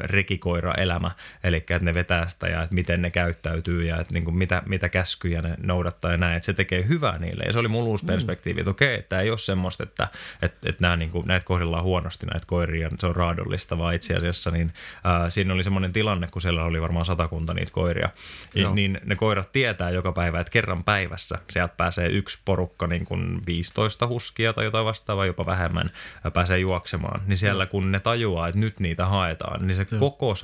rekikoira-elämä, 0.98 1.12
eli 1.44 1.58
että 1.58 1.80
ne 1.80 1.94
vetää 1.94 2.28
sitä 2.28 2.48
ja 2.48 2.64
että 2.64 2.76
miten 2.76 3.02
ne 3.02 3.12
käyttäytyy 3.12 3.86
ja 3.86 4.00
että 4.00 4.14
niin 4.14 4.24
kuin 4.24 4.36
mitä, 4.36 4.64
mitä 4.66 4.90
käskyjä 4.90 5.42
ne 5.42 5.56
noudattaa 5.64 6.12
ja 6.12 6.18
näin, 6.18 6.36
että 6.36 6.46
se 6.46 6.54
tekee 6.54 6.88
hyvää 6.88 7.18
niille. 7.20 7.44
Ja 7.44 7.52
se 7.52 7.60
oli 7.60 7.68
mun 7.68 7.84
uusi 7.84 8.06
mm. 8.06 8.08
perspektiivi, 8.08 8.60
että 8.60 8.72
okei, 8.72 8.96
että 8.96 9.22
ei 9.22 9.30
ole 9.30 9.38
semmoista, 9.38 9.84
että, 9.84 10.08
että, 10.42 10.70
että 10.70 10.82
nämä, 10.82 10.98
niin 10.98 11.10
kuin, 11.10 11.28
näitä 11.28 11.46
kohdellaan 11.46 11.84
huonosti 11.84 12.26
näitä 12.26 12.46
koiria, 12.48 12.90
se 13.00 13.08
on 13.08 13.16
raadollista, 13.16 13.78
vaan 13.78 13.96
itse 13.96 14.16
asiassa 14.16 14.52
niin, 14.52 14.74
ää, 15.04 15.30
siinä 15.30 15.54
oli 15.54 15.64
semmoinen 15.64 15.94
tilanne, 15.94 16.28
kun 16.32 16.42
siellä 16.42 16.64
oli 16.64 16.82
varmaan 16.82 17.06
satakunta 17.06 17.54
niitä 17.54 17.72
koiria, 17.72 18.10
Joo. 18.56 18.74
niin 18.74 19.00
ne 19.06 19.16
koirat 19.16 19.52
tietää 19.52 19.90
joka 19.90 20.12
päivä, 20.12 20.40
että 20.40 20.52
kerran 20.52 20.84
päivässä 20.84 21.38
sieltä 21.50 21.74
pääsee 21.78 22.08
yksi 22.08 22.42
porukka, 22.46 22.88
niin 22.88 23.06
kuin 23.06 23.42
15 23.48 24.08
huskia 24.08 24.54
tai 24.54 24.66
jotain 24.66 24.86
vastaavaa, 24.86 25.26
jopa 25.26 25.46
vähemmän, 25.46 25.92
pääsee 26.34 26.60
juoksemaan. 26.60 27.22
Niin 27.28 27.38
siellä 27.38 27.66
kun 27.66 27.92
ne 27.92 28.00
tajuaa, 28.00 28.48
että 28.48 28.60
nyt 28.60 28.80
niitä 28.80 29.06
haetaan, 29.06 29.68
niin 29.68 29.76
se 29.76 29.88
Joo. 29.92 30.00
koko 30.00 30.36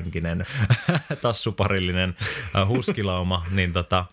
satahenkinen 0.00 0.46
tassuparillinen 1.22 2.16
huskilauma, 2.68 3.46
niin 3.50 3.72
tota, 3.72 4.04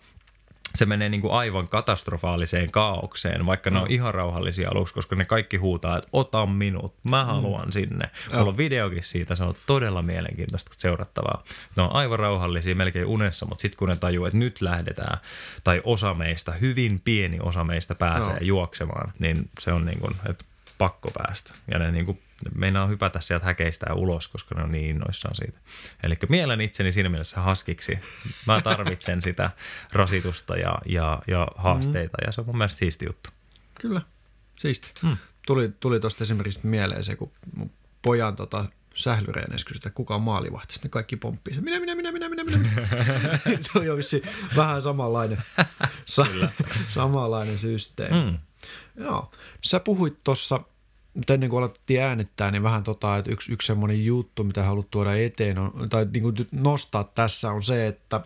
se 0.74 0.86
menee 0.86 1.08
niin 1.08 1.20
kuin 1.20 1.32
aivan 1.32 1.68
katastrofaaliseen 1.68 2.70
kaaukseen, 2.70 3.46
vaikka 3.46 3.70
ne 3.70 3.78
on 3.78 3.90
ihan 3.90 4.14
rauhallisia 4.14 4.68
aluksi, 4.70 4.94
koska 4.94 5.16
ne 5.16 5.24
kaikki 5.24 5.56
huutaa, 5.56 5.98
että 5.98 6.08
ota 6.12 6.46
minut, 6.46 6.94
mä 7.04 7.24
haluan 7.24 7.64
mm. 7.64 7.70
sinne. 7.70 8.10
Mulla 8.32 8.48
on 8.48 8.56
videokin 8.56 9.02
siitä, 9.02 9.34
se 9.34 9.44
on 9.44 9.54
todella 9.66 10.02
mielenkiintoista 10.02 10.70
seurattavaa. 10.76 11.44
Ne 11.76 11.82
on 11.82 11.92
aivan 11.92 12.18
rauhallisia, 12.18 12.74
melkein 12.74 13.06
unessa, 13.06 13.46
mutta 13.46 13.62
sitten 13.62 13.78
kun 13.78 13.88
ne 13.88 13.96
tajuu, 13.96 14.24
että 14.24 14.38
nyt 14.38 14.60
lähdetään, 14.60 15.18
tai 15.64 15.80
osa 15.84 16.14
meistä, 16.14 16.52
hyvin 16.52 17.00
pieni 17.04 17.38
osa 17.42 17.64
meistä 17.64 17.94
pääsee 17.94 18.34
no. 18.34 18.40
juoksemaan, 18.40 19.12
niin 19.18 19.50
se 19.60 19.72
on 19.72 19.84
niin 19.84 19.98
kuin, 19.98 20.14
että 20.30 20.44
pakko 20.78 21.10
päästä. 21.10 21.54
Ja 21.70 21.78
ne 21.78 21.90
niin 21.90 22.06
kuin 22.06 22.22
meinaa 22.54 22.86
hypätä 22.86 23.20
sieltä 23.20 23.46
häkeistä 23.46 23.94
ulos, 23.94 24.28
koska 24.28 24.54
ne 24.54 24.62
on 24.62 24.72
niin 24.72 24.90
innoissaan 24.90 25.34
siitä. 25.34 25.58
Eli 26.02 26.14
mielen 26.28 26.60
itseni 26.60 26.92
siinä 26.92 27.08
mielessä 27.08 27.40
haskiksi. 27.40 27.98
Mä 28.46 28.60
tarvitsen 28.60 29.22
sitä 29.22 29.50
rasitusta 29.92 30.56
ja, 30.56 30.78
ja, 30.86 31.22
ja 31.26 31.48
haasteita, 31.56 32.18
mm. 32.20 32.26
ja 32.26 32.32
se 32.32 32.40
on 32.40 32.46
mun 32.46 32.58
mielestä 32.58 32.78
siisti 32.78 33.06
juttu. 33.06 33.30
Kyllä, 33.80 34.00
siisti. 34.56 34.90
Mm. 35.02 35.16
Tuli, 35.46 35.72
tuli 35.80 36.00
tuosta 36.00 36.24
esimerkiksi 36.24 36.60
mieleen 36.62 37.04
se, 37.04 37.16
kun 37.16 37.32
mun 37.56 37.70
pojan 38.02 38.36
tota, 38.36 38.64
sählyreeneissä 38.98 39.66
kysyi, 39.66 39.78
että 39.78 39.90
kuka 39.90 40.14
on 40.14 40.22
maalivahti. 40.22 40.74
Sitten 40.74 40.90
kaikki 40.90 41.16
pomppii 41.16 41.54
se, 41.54 41.60
minä, 41.60 41.80
minä, 41.80 41.94
minä, 41.94 42.12
minä, 42.12 42.28
minä, 42.28 42.44
minä. 42.44 42.58
Tuo 43.72 43.82
on 43.82 43.98
vähän 44.56 44.82
samanlainen, 44.82 45.42
sa- 46.04 46.26
samanlainen 46.88 47.58
systeemi. 47.58 48.30
Mm. 48.30 48.38
Joo. 49.04 49.30
Sä 49.64 49.80
puhuit 49.80 50.24
tuossa 50.24 50.60
mutta 51.18 51.34
ennen 51.34 51.50
kuin 51.50 51.64
alettiin 51.64 52.02
äänittää, 52.02 52.50
niin 52.50 52.62
vähän 52.62 52.82
tota, 52.82 53.16
että 53.16 53.30
yksi, 53.30 53.52
yksi 53.52 53.66
semmoinen 53.66 54.04
juttu, 54.04 54.44
mitä 54.44 54.62
haluat 54.62 54.90
tuoda 54.90 55.14
eteen, 55.14 55.58
on, 55.58 55.88
tai 55.90 56.06
niin 56.12 56.22
kuin 56.22 56.34
nostaa 56.52 57.04
tässä 57.04 57.50
on 57.50 57.62
se, 57.62 57.86
että, 57.86 58.20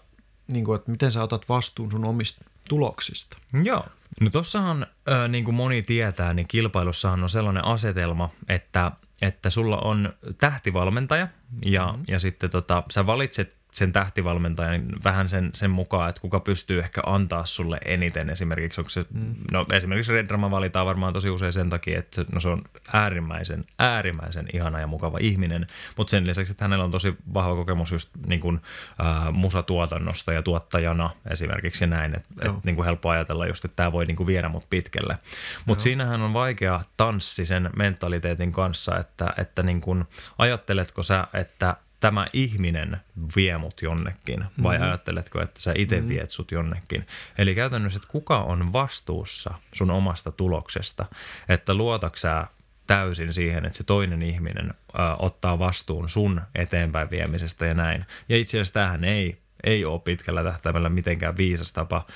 niin 0.48 0.64
kuin, 0.64 0.76
että 0.76 0.90
miten 0.90 1.12
sä 1.12 1.22
otat 1.22 1.48
vastuun 1.48 1.90
sun 1.90 2.04
omista 2.04 2.44
tuloksista. 2.68 3.36
Joo. 3.64 3.86
No 4.20 4.30
tossahan, 4.30 4.86
äh, 5.10 5.28
niin 5.28 5.44
kuin 5.44 5.54
moni 5.54 5.82
tietää, 5.82 6.34
niin 6.34 6.48
kilpailussahan 6.48 7.22
on 7.22 7.28
sellainen 7.28 7.64
asetelma, 7.64 8.30
että, 8.48 8.92
että 9.22 9.50
sulla 9.50 9.78
on 9.78 10.12
tähtivalmentaja 10.38 11.28
ja, 11.64 11.86
mm-hmm. 11.86 12.04
ja 12.08 12.18
sitten 12.18 12.50
tota, 12.50 12.82
sä 12.90 13.06
valitset 13.06 13.61
sen 13.72 13.92
tähtivalmentajan 13.92 14.86
vähän 15.04 15.28
sen, 15.28 15.50
sen 15.54 15.70
mukaan, 15.70 16.08
että 16.08 16.20
kuka 16.20 16.40
pystyy 16.40 16.78
ehkä 16.78 17.00
antaa 17.06 17.46
sulle 17.46 17.78
eniten 17.84 18.30
esimerkiksi. 18.30 18.80
Onko 18.80 18.90
se, 18.90 19.04
mm. 19.10 19.34
no 19.52 19.66
esimerkiksi 19.72 20.12
Red 20.12 20.26
Drama 20.26 20.50
valitaan 20.50 20.86
varmaan 20.86 21.12
tosi 21.12 21.30
usein 21.30 21.52
sen 21.52 21.70
takia, 21.70 21.98
että 21.98 22.14
se, 22.14 22.24
no 22.32 22.40
se 22.40 22.48
on 22.48 22.62
äärimmäisen, 22.92 23.64
äärimmäisen 23.78 24.46
ihana 24.52 24.80
ja 24.80 24.86
mukava 24.86 25.18
ihminen, 25.20 25.66
mutta 25.96 26.10
sen 26.10 26.26
lisäksi, 26.26 26.52
että 26.52 26.64
hänellä 26.64 26.84
on 26.84 26.90
tosi 26.90 27.14
vahva 27.34 27.54
kokemus 27.54 27.92
just 27.92 28.10
niin 28.26 28.40
kuin, 28.40 28.60
äh, 29.00 29.32
musatuotannosta 29.32 30.32
ja 30.32 30.42
tuottajana 30.42 31.10
esimerkiksi 31.30 31.86
näin, 31.86 32.16
että 32.16 32.28
et, 32.42 32.64
niin 32.64 32.76
kuin 32.76 32.86
helppo 32.86 33.10
ajatella 33.10 33.46
just, 33.46 33.64
että 33.64 33.76
tämä 33.76 33.92
voi 33.92 34.04
niin 34.04 34.16
kuin 34.16 34.26
viedä 34.26 34.48
mut 34.48 34.66
pitkälle. 34.70 35.18
Mutta 35.66 35.82
siinähän 35.82 36.22
on 36.22 36.32
vaikea 36.32 36.80
tanssi 36.96 37.46
sen 37.46 37.70
mentaliteetin 37.76 38.52
kanssa, 38.52 38.98
että, 38.98 39.34
että 39.38 39.62
niin 39.62 39.80
kuin, 39.80 40.04
ajatteletko 40.38 41.02
sä, 41.02 41.26
että 41.34 41.76
tämä 42.02 42.26
ihminen 42.32 42.96
vie 43.36 43.58
mut 43.58 43.82
jonnekin 43.82 44.44
vai 44.62 44.76
mm-hmm. 44.76 44.88
ajatteletko, 44.88 45.42
että 45.42 45.60
sä 45.60 45.72
itse 45.76 45.96
mm-hmm. 45.96 46.08
viet 46.08 46.30
sut 46.30 46.50
jonnekin. 46.50 47.06
Eli 47.38 47.54
käytännössä, 47.54 47.96
että 47.96 48.08
kuka 48.08 48.38
on 48.38 48.72
vastuussa 48.72 49.54
sun 49.72 49.90
omasta 49.90 50.32
tuloksesta, 50.32 51.06
että 51.48 51.74
luotaksä 51.74 52.46
täysin 52.86 53.32
siihen, 53.32 53.64
että 53.64 53.78
se 53.78 53.84
toinen 53.84 54.22
ihminen 54.22 54.70
ö, 54.70 54.98
ottaa 55.18 55.58
vastuun 55.58 56.08
sun 56.08 56.40
eteenpäin 56.54 57.10
viemisestä 57.10 57.66
ja 57.66 57.74
näin. 57.74 58.06
Ja 58.28 58.36
itse 58.36 58.56
asiassa 58.56 58.74
tämähän 58.74 59.04
ei 59.04 59.41
ei 59.64 59.84
ole 59.84 60.00
pitkällä 60.00 60.42
tähtäimellä 60.42 60.88
mitenkään 60.88 61.36
viisas 61.36 61.72
tapa 61.72 62.06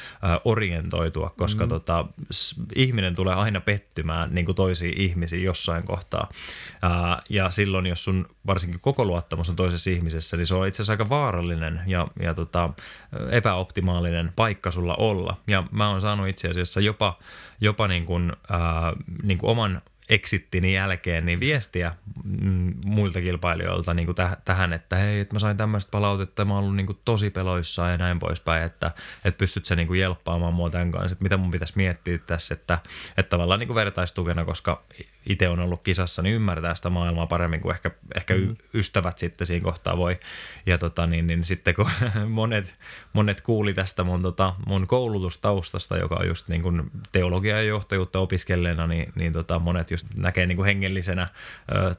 orientoitua, 0.45 1.35
koska 1.38 1.65
mm. 1.65 1.69
tota, 1.69 2.07
ihminen 2.75 3.15
tulee 3.15 3.35
aina 3.35 3.61
pettymään 3.61 4.35
niin 4.35 4.47
kuin 4.47 4.57
toisiin 4.57 5.00
ihmisiin 5.00 5.45
jossain 5.45 5.87
kohtaa. 5.87 6.29
Ja 7.31 7.50
silloin, 7.50 7.87
jos 7.87 8.05
sun 8.05 8.29
varsinkin 8.47 8.81
koko 8.81 9.05
luottamus 9.05 9.50
on 9.50 9.57
toisessa 9.57 9.91
ihmisessä, 9.91 10.37
niin 10.37 10.47
se 10.47 10.55
on 10.55 10.67
itse 10.67 10.76
asiassa 10.76 10.93
aika 10.93 11.09
vaarallinen 11.09 11.81
ja, 11.87 12.09
ja 12.23 12.35
tota, 12.35 12.71
epäoptimaalinen 13.31 14.33
paikka 14.37 14.71
sulla 14.71 14.95
olla. 14.97 15.37
Ja 15.47 15.65
mä 15.71 15.91
oon 15.91 16.00
saanut 16.00 16.29
itse 16.29 16.49
asiassa 16.49 16.81
jopa, 16.81 17.19
jopa 17.61 17.88
niin 17.88 18.05
kuin, 18.05 18.33
äh, 18.50 18.61
niin 19.23 19.38
kuin 19.38 19.50
oman 19.50 19.83
exittini 20.09 20.75
jälkeen 20.75 21.27
niin 21.27 21.41
viestiä 21.41 21.95
mm, 22.25 22.75
muilta 22.85 23.21
kilpailijoilta 23.21 23.95
niin 23.95 24.07
kuin 24.07 24.17
täh- 24.17 24.37
tähän, 24.45 24.73
että 24.73 24.97
hei, 24.97 25.21
että 25.21 25.35
mä 25.35 25.39
sain 25.39 25.57
tämmöistä 25.57 25.91
palautetta, 25.91 26.45
mä 26.45 26.55
oon 26.55 26.63
ollut 26.63 26.77
niin 26.77 26.87
kuin 26.87 26.99
tosi 27.05 27.31
peloissaan 27.31 27.91
ja 27.91 27.99
näin 27.99 28.19
poispäin, 28.19 28.65
että, 28.65 28.91
että 29.25 29.39
pystyt 29.39 29.65
sä 29.65 29.77
niin 29.77 29.89
kuin 29.89 30.01
jelppaamaan 30.01 30.55
mua 30.55 30.71
tämän 30.71 30.93
kanssa, 30.93 31.13
että 31.13 31.23
mitä 31.23 31.37
mun 31.37 31.51
pitäisi 31.51 31.73
miettiä 31.77 32.19
tässä, 32.19 32.55
että, 32.55 32.79
että 33.17 33.31
tavallaan 33.31 33.61
niin 33.61 33.69
kuin 33.69 33.75
vertaistukena, 33.75 34.45
koska 34.45 34.83
itse 35.26 35.49
on 35.49 35.61
ollut 35.61 35.83
kisassa, 35.83 36.23
niin 36.23 36.35
ymmärtää 36.35 36.75
sitä 36.75 36.90
maailmaa 36.90 37.26
paremmin 37.26 37.61
kuin 37.61 37.75
ehkä, 37.75 37.90
ehkä 38.14 38.35
mm. 38.35 38.56
ystävät 38.75 39.18
sitten 39.18 39.47
siinä 39.47 39.64
kohtaa 39.64 39.97
voi. 39.97 40.18
Ja 40.66 40.78
tota, 40.78 41.06
niin, 41.06 41.26
niin 41.26 41.45
sitten 41.45 41.75
kun 41.75 41.90
monet, 42.28 42.75
monet 43.12 43.40
kuuli 43.40 43.75
tästä 43.75 44.04
mun, 44.04 44.23
tota, 44.23 44.54
mun 44.66 44.87
koulutustaustasta, 44.87 45.97
joka 45.97 46.16
on 46.21 46.26
just 46.26 46.49
niin 46.49 46.62
kuin 46.62 46.90
teologia 47.12 47.56
ja 47.56 47.62
johtajuutta 47.62 48.18
opiskelleena, 48.18 48.87
niin, 48.87 49.12
niin 49.14 49.33
tota, 49.33 49.59
monet 49.59 49.90
just 49.90 50.06
näkee 50.16 50.47
niin 50.47 50.56
kuin 50.56 50.66
hengellisenä 50.66 51.28
ö, 51.75 51.95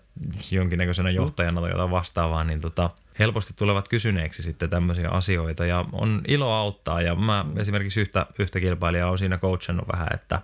jonkinnäköisenä 0.51 1.09
johtajana 1.09 1.61
tai 1.61 1.71
jotain 1.71 1.91
vastaavaa, 1.91 2.43
niin 2.43 2.61
tota, 2.61 2.89
helposti 3.19 3.53
tulevat 3.55 3.87
kysyneeksi 3.87 4.43
sitten 4.43 4.69
tämmöisiä 4.69 5.09
asioita 5.09 5.65
ja 5.65 5.85
on 5.91 6.21
ilo 6.27 6.53
auttaa 6.53 7.01
ja 7.01 7.15
mä 7.15 7.45
esimerkiksi 7.57 8.01
yhtä, 8.01 8.25
yhtä 8.39 8.59
kilpailijaa 8.59 9.11
on 9.11 9.17
siinä 9.17 9.37
coachannut 9.37 9.87
vähän, 9.93 10.07
että, 10.13 10.41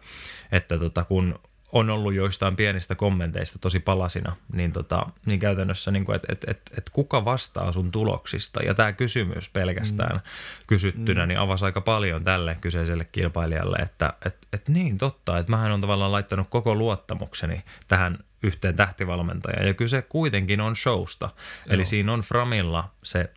että 0.51 0.79
tota, 0.79 1.03
kun 1.03 1.39
on 1.73 1.89
ollut 1.89 2.13
joistain 2.13 2.55
pienistä 2.55 2.95
kommenteista 2.95 3.59
tosi 3.59 3.79
palasina, 3.79 4.35
niin, 4.53 4.71
tota, 4.71 5.05
niin 5.25 5.39
käytännössä, 5.39 5.91
niin 5.91 6.05
kuin, 6.05 6.15
että 6.15 6.27
et, 6.31 6.45
et, 6.47 6.61
et 6.77 6.89
kuka 6.89 7.25
vastaa 7.25 7.71
sun 7.71 7.91
tuloksista? 7.91 8.63
Ja 8.63 8.73
tämä 8.73 8.93
kysymys 8.93 9.49
pelkästään 9.49 10.15
mm. 10.15 10.21
kysyttynä, 10.67 11.25
mm. 11.25 11.27
niin 11.27 11.39
avasi 11.39 11.65
aika 11.65 11.81
paljon 11.81 12.23
tälle 12.23 12.57
kyseiselle 12.61 13.05
kilpailijalle, 13.05 13.77
että 13.77 14.13
et, 14.25 14.37
et 14.53 14.69
niin 14.69 14.97
totta, 14.97 15.37
että 15.37 15.51
mähän 15.51 15.71
on 15.71 15.81
tavallaan 15.81 16.11
laittanut 16.11 16.47
koko 16.49 16.75
luottamukseni 16.75 17.63
tähän 17.87 18.17
yhteen 18.43 18.75
tähtivalmentajaan. 18.75 19.67
Ja 19.67 19.73
kyse 19.73 20.01
kuitenkin 20.01 20.61
on 20.61 20.75
showsta. 20.75 21.25
Joo. 21.25 21.73
Eli 21.73 21.85
siinä 21.85 22.13
on 22.13 22.21
Framilla 22.21 22.91
se 23.03 23.29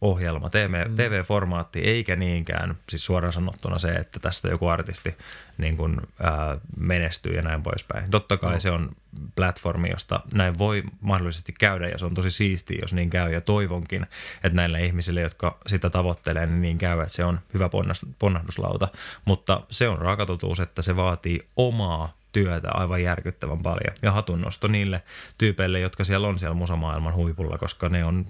TV-ohjelma, 0.00 0.50
TV, 0.50 0.88
mm. 0.88 0.94
TV-formaatti, 0.94 1.80
eikä 1.80 2.16
niinkään, 2.16 2.74
siis 2.88 3.04
suoraan 3.04 3.32
sanottuna 3.32 3.78
se, 3.78 3.92
että 3.92 4.20
tästä 4.20 4.48
joku 4.48 4.68
artisti 4.68 5.16
niin 5.58 5.76
kuin, 5.76 5.96
ää, 6.22 6.58
menestyy 6.76 7.36
ja 7.36 7.42
näin 7.42 7.62
poispäin. 7.62 8.10
Totta 8.10 8.36
kai 8.36 8.54
no. 8.54 8.60
se 8.60 8.70
on 8.70 8.90
platformi, 9.34 9.90
josta 9.90 10.20
näin 10.34 10.58
voi 10.58 10.82
mahdollisesti 11.00 11.54
käydä 11.58 11.88
ja 11.88 11.98
se 11.98 12.04
on 12.04 12.14
tosi 12.14 12.30
siistiä, 12.30 12.78
jos 12.82 12.94
niin 12.94 13.10
käy. 13.10 13.32
Ja 13.32 13.40
toivonkin, 13.40 14.06
että 14.44 14.56
näille 14.56 14.84
ihmisille, 14.84 15.20
jotka 15.20 15.58
sitä 15.66 15.90
tavoittelee, 15.90 16.46
niin 16.46 16.62
niin 16.62 16.78
käy, 16.78 17.00
että 17.00 17.14
se 17.14 17.24
on 17.24 17.40
hyvä 17.54 17.70
ponnahduslauta. 18.18 18.88
Mutta 19.24 19.60
se 19.70 19.88
on 19.88 19.98
raakatotuus, 19.98 20.60
että 20.60 20.82
se 20.82 20.96
vaatii 20.96 21.46
omaa 21.56 22.12
työtä 22.32 22.68
aivan 22.70 23.02
järkyttävän 23.02 23.62
paljon. 23.62 23.94
Ja 24.02 24.12
hatunnosto 24.12 24.68
niille 24.68 25.02
tyypeille, 25.38 25.80
jotka 25.80 26.04
siellä 26.04 26.28
on 26.28 26.38
siellä 26.38 26.54
musamaailman 26.54 27.14
huipulla, 27.14 27.58
koska 27.58 27.88
ne 27.88 28.04
on 28.04 28.26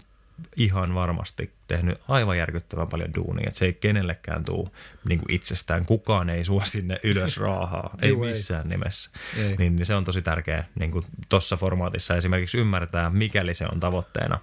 ihan 0.56 0.94
varmasti 0.94 1.52
tehnyt 1.66 1.98
aivan 2.08 2.38
järkyttävän 2.38 2.88
paljon 2.88 3.14
duunia, 3.14 3.44
että 3.48 3.58
se 3.58 3.64
ei 3.64 3.72
kenellekään 3.72 4.44
tule 4.44 4.68
niin 5.08 5.18
kuin 5.18 5.34
itsestään. 5.34 5.86
Kukaan 5.86 6.30
ei 6.30 6.44
sua 6.44 6.64
sinne 6.64 7.00
ylös 7.02 7.36
raahaa, 7.38 7.94
ei 8.02 8.10
Juu, 8.10 8.24
ei. 8.24 8.32
missään 8.32 8.68
nimessä. 8.68 9.10
Ei. 9.36 9.56
Niin, 9.56 9.76
niin 9.76 9.86
se 9.86 9.94
on 9.94 10.04
tosi 10.04 10.22
tärkeää 10.22 10.68
niin 10.78 10.90
tuossa 11.28 11.56
formaatissa 11.56 12.16
esimerkiksi 12.16 12.58
ymmärtää, 12.58 13.10
mikäli 13.10 13.54
se 13.54 13.66
on 13.72 13.80
tavoitteena 13.80 14.38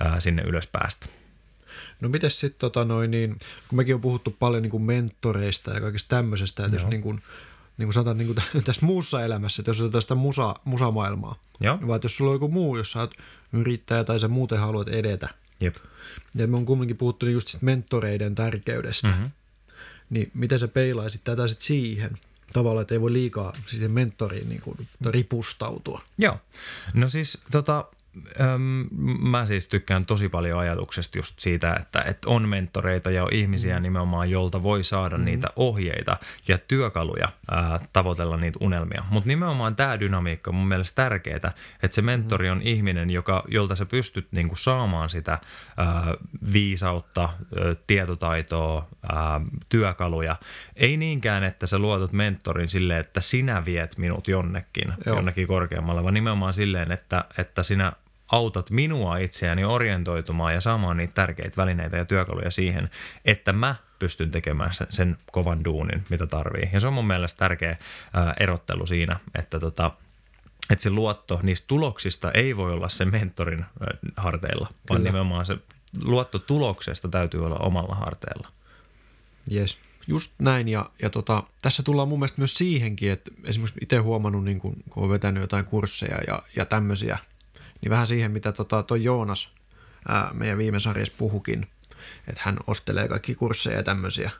ää, 0.00 0.20
sinne 0.20 0.42
ylös 0.42 0.66
päästä. 0.66 1.06
No 2.00 2.08
miten 2.08 2.30
sitten, 2.30 2.58
tota 2.58 2.84
noin, 2.84 3.10
niin, 3.10 3.38
kun 3.68 3.76
mekin 3.76 3.94
on 3.94 4.00
puhuttu 4.00 4.36
paljon 4.38 4.62
niin 4.62 4.70
kuin 4.70 4.82
mentoreista 4.82 5.70
ja 5.70 5.80
kaikesta 5.80 6.16
tämmöisestä, 6.16 6.64
että 6.64 6.76
jos 6.76 6.86
niin 6.86 7.02
kuin, 7.02 7.22
niin 7.78 7.86
kuin 7.86 7.94
sanotaan 7.94 8.18
niin 8.18 8.34
kuin 8.34 8.64
tässä 8.64 8.86
muussa 8.86 9.24
elämässä, 9.24 9.60
että 9.62 9.70
jos 9.70 9.80
otetaan 9.80 10.02
sitä 10.02 10.14
musa, 10.14 10.54
musamaailmaa, 10.64 11.38
Joo. 11.60 11.78
vaan 11.86 11.96
että 11.96 12.04
jos 12.04 12.16
sulla 12.16 12.30
on 12.30 12.34
joku 12.34 12.48
muu, 12.48 12.76
jos 12.76 12.92
sä 12.92 13.00
oot 13.00 13.14
yrittäjä 13.52 14.04
tai 14.04 14.20
sä 14.20 14.28
muuten 14.28 14.58
haluat 14.58 14.88
edetä, 14.88 15.28
Jep. 15.60 15.76
ja 16.34 16.46
me 16.46 16.56
on 16.56 16.64
kumminkin 16.66 16.96
puhuttu 16.96 17.26
just 17.26 17.48
sit 17.48 17.62
mentoreiden 17.62 18.34
tärkeydestä, 18.34 19.08
Mhm. 19.08 19.16
mm-hmm. 19.16 19.30
niin 20.10 20.30
miten 20.34 20.58
sä 20.58 20.68
peilaisit 20.68 21.24
tätä 21.24 21.48
sitten 21.48 21.66
siihen? 21.66 22.18
Tavallaan, 22.52 22.82
että 22.82 22.94
ei 22.94 23.00
voi 23.00 23.12
liikaa 23.12 23.52
siihen 23.66 23.90
mentoriin 23.92 24.48
niin 24.48 24.60
kuin 24.60 24.76
ripustautua. 25.06 26.00
Joo. 26.18 26.38
No 26.94 27.08
siis 27.08 27.38
tota, 27.50 27.84
äm, 28.40 28.86
mä 29.30 29.46
siis 29.46 29.68
tykkään 29.68 30.06
tosi 30.06 30.28
paljon 30.28 30.58
ajatuksesta 30.58 31.18
just 31.18 31.40
siitä, 31.40 31.76
että, 31.80 32.02
että 32.02 32.30
on 32.30 32.48
mentoreita 32.48 33.10
ja 33.10 33.24
on 33.24 33.32
ihmisiä 33.32 33.80
nimenomaan, 33.80 34.30
jolta 34.30 34.62
voi 34.62 34.84
saada 34.84 35.18
mm. 35.18 35.24
niitä 35.24 35.48
ohjeita 35.56 36.16
ja 36.48 36.58
työkaluja 36.58 37.28
ää, 37.50 37.80
tavoitella 37.92 38.36
niitä 38.36 38.58
unelmia. 38.62 39.04
Mutta 39.10 39.28
nimenomaan 39.28 39.76
tämä 39.76 40.00
dynamiikka 40.00 40.50
on 40.50 40.54
mun 40.54 40.68
mielestä 40.68 41.02
tärkeää, 41.02 41.52
että 41.82 41.94
se 41.94 42.02
mentori 42.02 42.50
on 42.50 42.62
ihminen, 42.62 43.10
joka, 43.10 43.44
jolta 43.48 43.76
sä 43.76 43.86
pystyt 43.86 44.28
niinku 44.32 44.56
saamaan 44.56 45.10
sitä 45.10 45.38
ää, 45.76 46.14
viisautta, 46.52 47.22
ää, 47.22 47.74
tietotaitoa, 47.86 48.88
ää, 49.12 49.40
työkaluja. 49.68 50.36
Ei 50.76 50.96
niinkään, 50.96 51.44
että 51.44 51.66
sä 51.66 51.78
luotat 51.78 52.12
mentorin 52.12 52.68
silleen, 52.68 53.00
että 53.00 53.20
sinä 53.20 53.64
viet 53.64 53.98
minut 53.98 54.28
jonnekin, 54.28 54.92
Joo. 55.06 55.16
jonnekin 55.16 55.46
korkeammalle, 55.46 56.02
vaan 56.02 56.14
nimenomaan 56.14 56.52
silleen, 56.52 56.92
että, 56.92 57.24
että 57.38 57.62
sinä 57.62 57.92
autat 58.28 58.70
minua 58.70 59.16
itseäni 59.16 59.64
orientoitumaan 59.64 60.54
ja 60.54 60.60
saamaan 60.60 60.96
niitä 60.96 61.14
tärkeitä 61.14 61.56
välineitä 61.56 61.96
ja 61.96 62.04
työkaluja 62.04 62.50
siihen, 62.50 62.90
että 63.24 63.52
mä 63.52 63.74
pystyn 63.98 64.30
tekemään 64.30 64.72
sen, 64.72 64.86
sen 64.90 65.18
kovan 65.32 65.64
duunin, 65.64 66.04
mitä 66.10 66.26
tarvii. 66.26 66.70
Ja 66.72 66.80
se 66.80 66.86
on 66.86 66.92
mun 66.92 67.06
mielestä 67.06 67.38
tärkeä 67.38 67.76
ää, 68.12 68.34
erottelu 68.40 68.86
siinä, 68.86 69.16
että 69.34 69.60
tota, 69.60 69.90
että 70.70 70.82
se 70.82 70.90
luotto 70.90 71.40
niistä 71.42 71.66
tuloksista 71.68 72.32
ei 72.32 72.56
voi 72.56 72.72
olla 72.72 72.88
sen 72.88 73.10
mentorin 73.12 73.64
harteilla, 74.16 74.68
vaan 74.88 75.00
Kyllä. 75.00 75.08
nimenomaan 75.08 75.46
se 75.46 75.56
luotto 76.02 76.38
tuloksesta 76.38 77.08
täytyy 77.08 77.46
olla 77.46 77.56
omalla 77.56 77.94
harteilla. 77.94 78.48
Yes. 79.52 79.78
Just 80.06 80.32
näin, 80.38 80.68
ja, 80.68 80.90
ja 81.02 81.10
tota, 81.10 81.42
tässä 81.62 81.82
tullaan 81.82 82.08
mun 82.08 82.18
mielestä 82.18 82.40
myös 82.40 82.54
siihenkin, 82.54 83.12
että 83.12 83.30
esimerkiksi 83.44 83.78
itse 83.82 83.96
huomannut, 83.96 84.44
niin 84.44 84.58
kun, 84.58 84.76
kun 84.90 85.02
on 85.02 85.10
vetänyt 85.10 85.40
jotain 85.40 85.64
kursseja 85.64 86.18
ja, 86.26 86.42
ja 86.56 86.64
tämmöisiä, 86.64 87.18
niin 87.84 87.90
vähän 87.90 88.06
siihen, 88.06 88.30
mitä 88.30 88.52
tota, 88.52 88.82
toi 88.82 89.04
Joonas 89.04 89.50
ää, 90.08 90.30
meidän 90.32 90.58
viime 90.58 90.80
sarjassa 90.80 91.14
puhukin, 91.18 91.66
että 92.28 92.40
hän 92.44 92.56
ostelee 92.66 93.08
kaikki 93.08 93.34
kursseja 93.34 93.76
ja 93.76 93.82
tämmöisiä, 93.82 94.30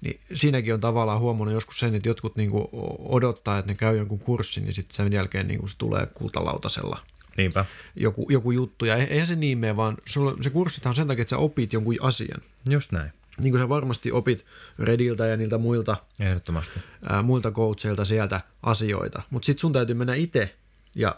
niin 0.00 0.20
siinäkin 0.34 0.74
on 0.74 0.80
tavallaan 0.80 1.20
huomannut 1.20 1.54
joskus 1.54 1.78
sen, 1.78 1.94
että 1.94 2.08
jotkut 2.08 2.36
niin 2.36 2.50
kuin 2.50 2.68
odottaa, 2.98 3.58
että 3.58 3.70
ne 3.72 3.74
käy 3.74 3.96
jonkun 3.96 4.18
kurssin, 4.18 4.64
niin 4.64 4.74
sitten 4.74 4.96
sen 4.96 5.12
jälkeen 5.12 5.48
niin 5.48 5.60
kuin 5.60 5.70
se 5.70 5.78
tulee 5.78 6.06
kultalautasella 6.14 7.02
Niinpä. 7.36 7.64
joku, 7.96 8.26
joku 8.30 8.50
juttu, 8.50 8.84
ja 8.84 8.96
eihän 8.96 9.26
se 9.26 9.36
niin 9.36 9.58
mene, 9.58 9.76
vaan 9.76 9.96
sulla, 10.04 10.36
se 10.40 10.50
kurssithan 10.50 10.90
on 10.90 10.94
sen 10.94 11.06
takia, 11.06 11.22
että 11.22 11.30
sä 11.30 11.38
opit 11.38 11.72
jonkun 11.72 11.96
asian. 12.00 12.42
Just 12.68 12.92
näin. 12.92 13.12
Niin 13.40 13.52
kuin 13.52 13.62
sä 13.62 13.68
varmasti 13.68 14.12
opit 14.12 14.44
Rediltä 14.78 15.26
ja 15.26 15.36
niiltä 15.36 15.58
muilta 15.58 15.96
Ehdottomasti. 16.20 16.80
ää, 17.08 17.22
muilta 17.22 17.50
coacheilta 17.50 18.04
sieltä 18.04 18.40
asioita. 18.62 19.22
Mutta 19.30 19.46
sitten 19.46 19.60
sun 19.60 19.72
täytyy 19.72 19.94
mennä 19.94 20.14
itse 20.14 20.54
ja 20.94 21.16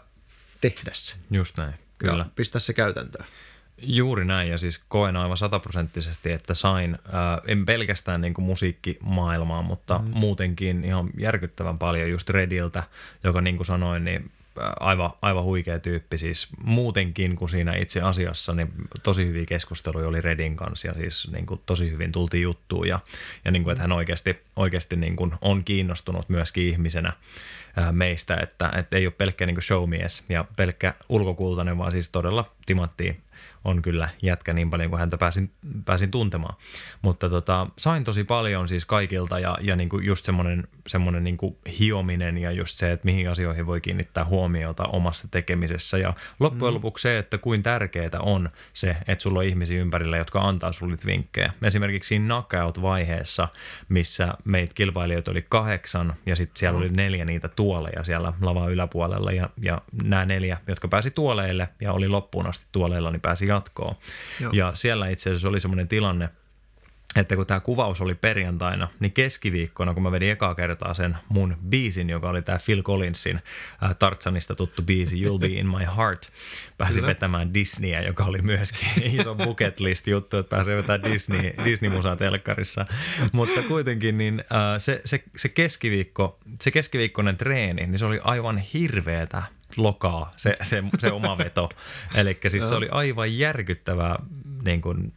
tehdä 0.61 0.91
se. 0.93 1.15
Just 1.31 1.57
näin. 1.57 1.73
Kyllä. 1.97 2.17
Ja 2.17 2.25
pistää 2.35 2.59
se 2.59 2.73
käytäntöön. 2.73 3.25
Juuri 3.83 4.25
näin, 4.25 4.49
ja 4.49 4.57
siis 4.57 4.83
koen 4.87 5.17
aivan 5.17 5.37
sataprosenttisesti, 5.37 6.31
että 6.31 6.53
sain, 6.53 6.97
ää, 7.11 7.41
en 7.47 7.65
pelkästään 7.65 8.21
niin 8.21 8.33
kuin 8.33 8.45
musiikkimaailmaa, 8.45 9.61
mutta 9.61 9.97
mm. 9.97 10.11
muutenkin 10.13 10.83
ihan 10.83 11.09
järkyttävän 11.17 11.77
paljon 11.77 12.09
just 12.09 12.29
Rediltä, 12.29 12.83
joka 13.23 13.41
niin 13.41 13.55
kuin 13.57 13.65
sanoin, 13.65 14.05
niin 14.05 14.31
aivan, 14.79 15.09
aivan 15.21 15.43
huikea 15.43 15.79
tyyppi 15.79 16.17
siis. 16.17 16.47
Muutenkin 16.63 17.35
kuin 17.35 17.49
siinä 17.49 17.75
itse 17.75 18.01
asiassa, 18.01 18.53
niin 18.53 18.73
tosi 19.03 19.27
hyviä 19.27 19.45
keskusteluja 19.45 20.07
oli 20.07 20.21
Redin 20.21 20.55
kanssa 20.55 20.87
ja 20.87 20.93
siis 20.93 21.31
niin 21.31 21.45
kuin 21.45 21.61
tosi 21.65 21.91
hyvin 21.91 22.11
tultiin 22.11 22.43
juttuun 22.43 22.87
ja, 22.87 22.99
ja 23.45 23.51
niin 23.51 23.63
kuin, 23.63 23.71
että 23.71 23.81
hän 23.81 23.91
oikeasti, 23.91 24.39
oikeasti 24.55 24.95
niin 24.95 25.15
kuin 25.15 25.31
on 25.41 25.63
kiinnostunut 25.63 26.29
myöskin 26.29 26.67
ihmisenä 26.67 27.13
meistä, 27.91 28.37
että, 28.37 28.71
että 28.77 28.97
ei 28.97 29.05
ole 29.05 29.13
pelkkä 29.17 29.45
niin 29.45 29.55
kuin 29.55 29.63
showmies 29.63 30.23
ja 30.29 30.45
pelkkä 30.55 30.93
ulkokultainen, 31.09 31.77
vaan 31.77 31.91
siis 31.91 32.09
todella 32.09 32.51
timanttia 32.65 33.13
on 33.63 33.81
kyllä 33.81 34.09
jätkä 34.21 34.53
niin 34.53 34.69
paljon 34.69 34.89
kuin 34.89 34.99
häntä 34.99 35.17
pääsin, 35.17 35.51
pääsin 35.85 36.11
tuntemaan. 36.11 36.55
Mutta 37.01 37.29
tota, 37.29 37.67
sain 37.77 38.03
tosi 38.03 38.23
paljon 38.23 38.67
siis 38.67 38.85
kaikilta 38.85 39.39
ja, 39.39 39.57
ja 39.61 39.75
niinku 39.75 39.99
just 39.99 40.25
semmoinen, 40.25 40.67
semmoinen 40.87 41.23
niinku 41.23 41.59
hiominen 41.79 42.37
ja 42.37 42.51
just 42.51 42.77
se, 42.77 42.91
että 42.91 43.05
mihin 43.05 43.29
asioihin 43.29 43.65
voi 43.65 43.81
kiinnittää 43.81 44.25
huomiota 44.25 44.83
omassa 44.83 45.27
tekemisessä. 45.31 45.97
Ja 45.97 46.13
loppujen 46.39 46.73
lopuksi 46.73 47.01
se, 47.01 47.17
että 47.17 47.37
kuin 47.37 47.63
tärkeää 47.63 48.19
on 48.19 48.49
se, 48.73 48.97
että 49.07 49.21
sulla 49.21 49.39
on 49.39 49.45
ihmisiä 49.45 49.81
ympärillä, 49.81 50.17
jotka 50.17 50.41
antaa 50.41 50.71
sulle 50.71 50.97
vinkkejä. 51.05 51.53
Esimerkiksi 51.63 52.07
siinä 52.07 52.25
knockout-vaiheessa, 52.25 53.47
missä 53.89 54.33
meitä 54.43 54.73
kilpailijoita 54.75 55.31
oli 55.31 55.45
kahdeksan 55.49 56.13
ja 56.25 56.35
sitten 56.35 56.59
siellä 56.59 56.79
oli 56.79 56.89
neljä 56.89 57.25
niitä 57.25 57.47
tuoleja 57.47 58.03
siellä 58.03 58.33
lavan 58.41 58.71
yläpuolella 58.71 59.31
ja, 59.31 59.49
ja 59.61 59.81
nämä 60.03 60.25
neljä, 60.25 60.57
jotka 60.67 60.87
pääsi 60.87 61.11
tuoleille 61.11 61.69
ja 61.81 61.93
oli 61.93 62.07
loppuun 62.07 62.47
asti 62.47 62.65
tuoleilla, 62.71 63.11
niin 63.11 63.21
pääsi 63.21 63.50
jatkoon. 63.51 63.95
Joo. 64.39 64.51
Ja 64.53 64.71
siellä 64.73 65.09
itse 65.09 65.29
asiassa 65.29 65.49
oli 65.49 65.59
semmoinen 65.59 65.87
tilanne, 65.87 66.29
että 67.15 67.35
kun 67.35 67.47
tämä 67.47 67.59
kuvaus 67.59 68.01
oli 68.01 68.15
perjantaina, 68.15 68.87
niin 68.99 69.11
keskiviikkona, 69.11 69.93
kun 69.93 70.03
mä 70.03 70.11
vedin 70.11 70.31
ekaa 70.31 70.55
kertaa 70.55 70.93
sen 70.93 71.17
mun 71.29 71.57
biisin, 71.69 72.09
joka 72.09 72.29
oli 72.29 72.41
tämä 72.41 72.57
Phil 72.65 72.83
Collinsin 72.83 73.41
äh, 73.83 73.95
Tartsanista 73.99 74.55
tuttu 74.55 74.81
biisi 74.81 75.15
You'll 75.25 75.39
Be 75.39 75.47
In 75.47 75.67
My 75.67 75.85
Heart, 75.97 76.31
pääsin 76.77 76.95
Kyllä. 76.95 77.07
vetämään 77.07 77.53
Disneyä, 77.53 78.01
joka 78.01 78.23
oli 78.23 78.41
myöskin 78.41 78.87
iso 79.19 79.35
bucket 79.35 79.79
list 79.79 80.07
juttu, 80.07 80.37
että 80.37 80.55
pääsee 80.55 80.77
vetämään 80.77 81.11
Disney, 81.11 81.53
Disney-musaa 81.65 82.15
telkkarissa. 82.15 82.85
Mutta 83.31 83.61
kuitenkin 83.61 84.17
niin 84.17 84.39
äh, 84.39 84.77
se, 84.77 85.01
se, 85.05 85.23
se, 85.35 85.49
keskiviikko, 85.49 86.39
se 86.61 86.71
keskiviikkoinen 86.71 87.37
treeni, 87.37 87.87
niin 87.87 87.99
se 87.99 88.05
oli 88.05 88.19
aivan 88.23 88.57
hirveetä 88.57 89.43
lokaa, 89.77 90.31
se, 90.37 90.57
se, 90.61 90.83
se 90.99 91.11
oma 91.11 91.37
veto. 91.37 91.69
Eli 92.15 92.39
siis 92.47 92.69
se 92.69 92.75
oli 92.75 92.87
aivan 92.91 93.37
järkyttävää 93.37 94.15
niin 94.65 94.81
kuin, 94.81 95.13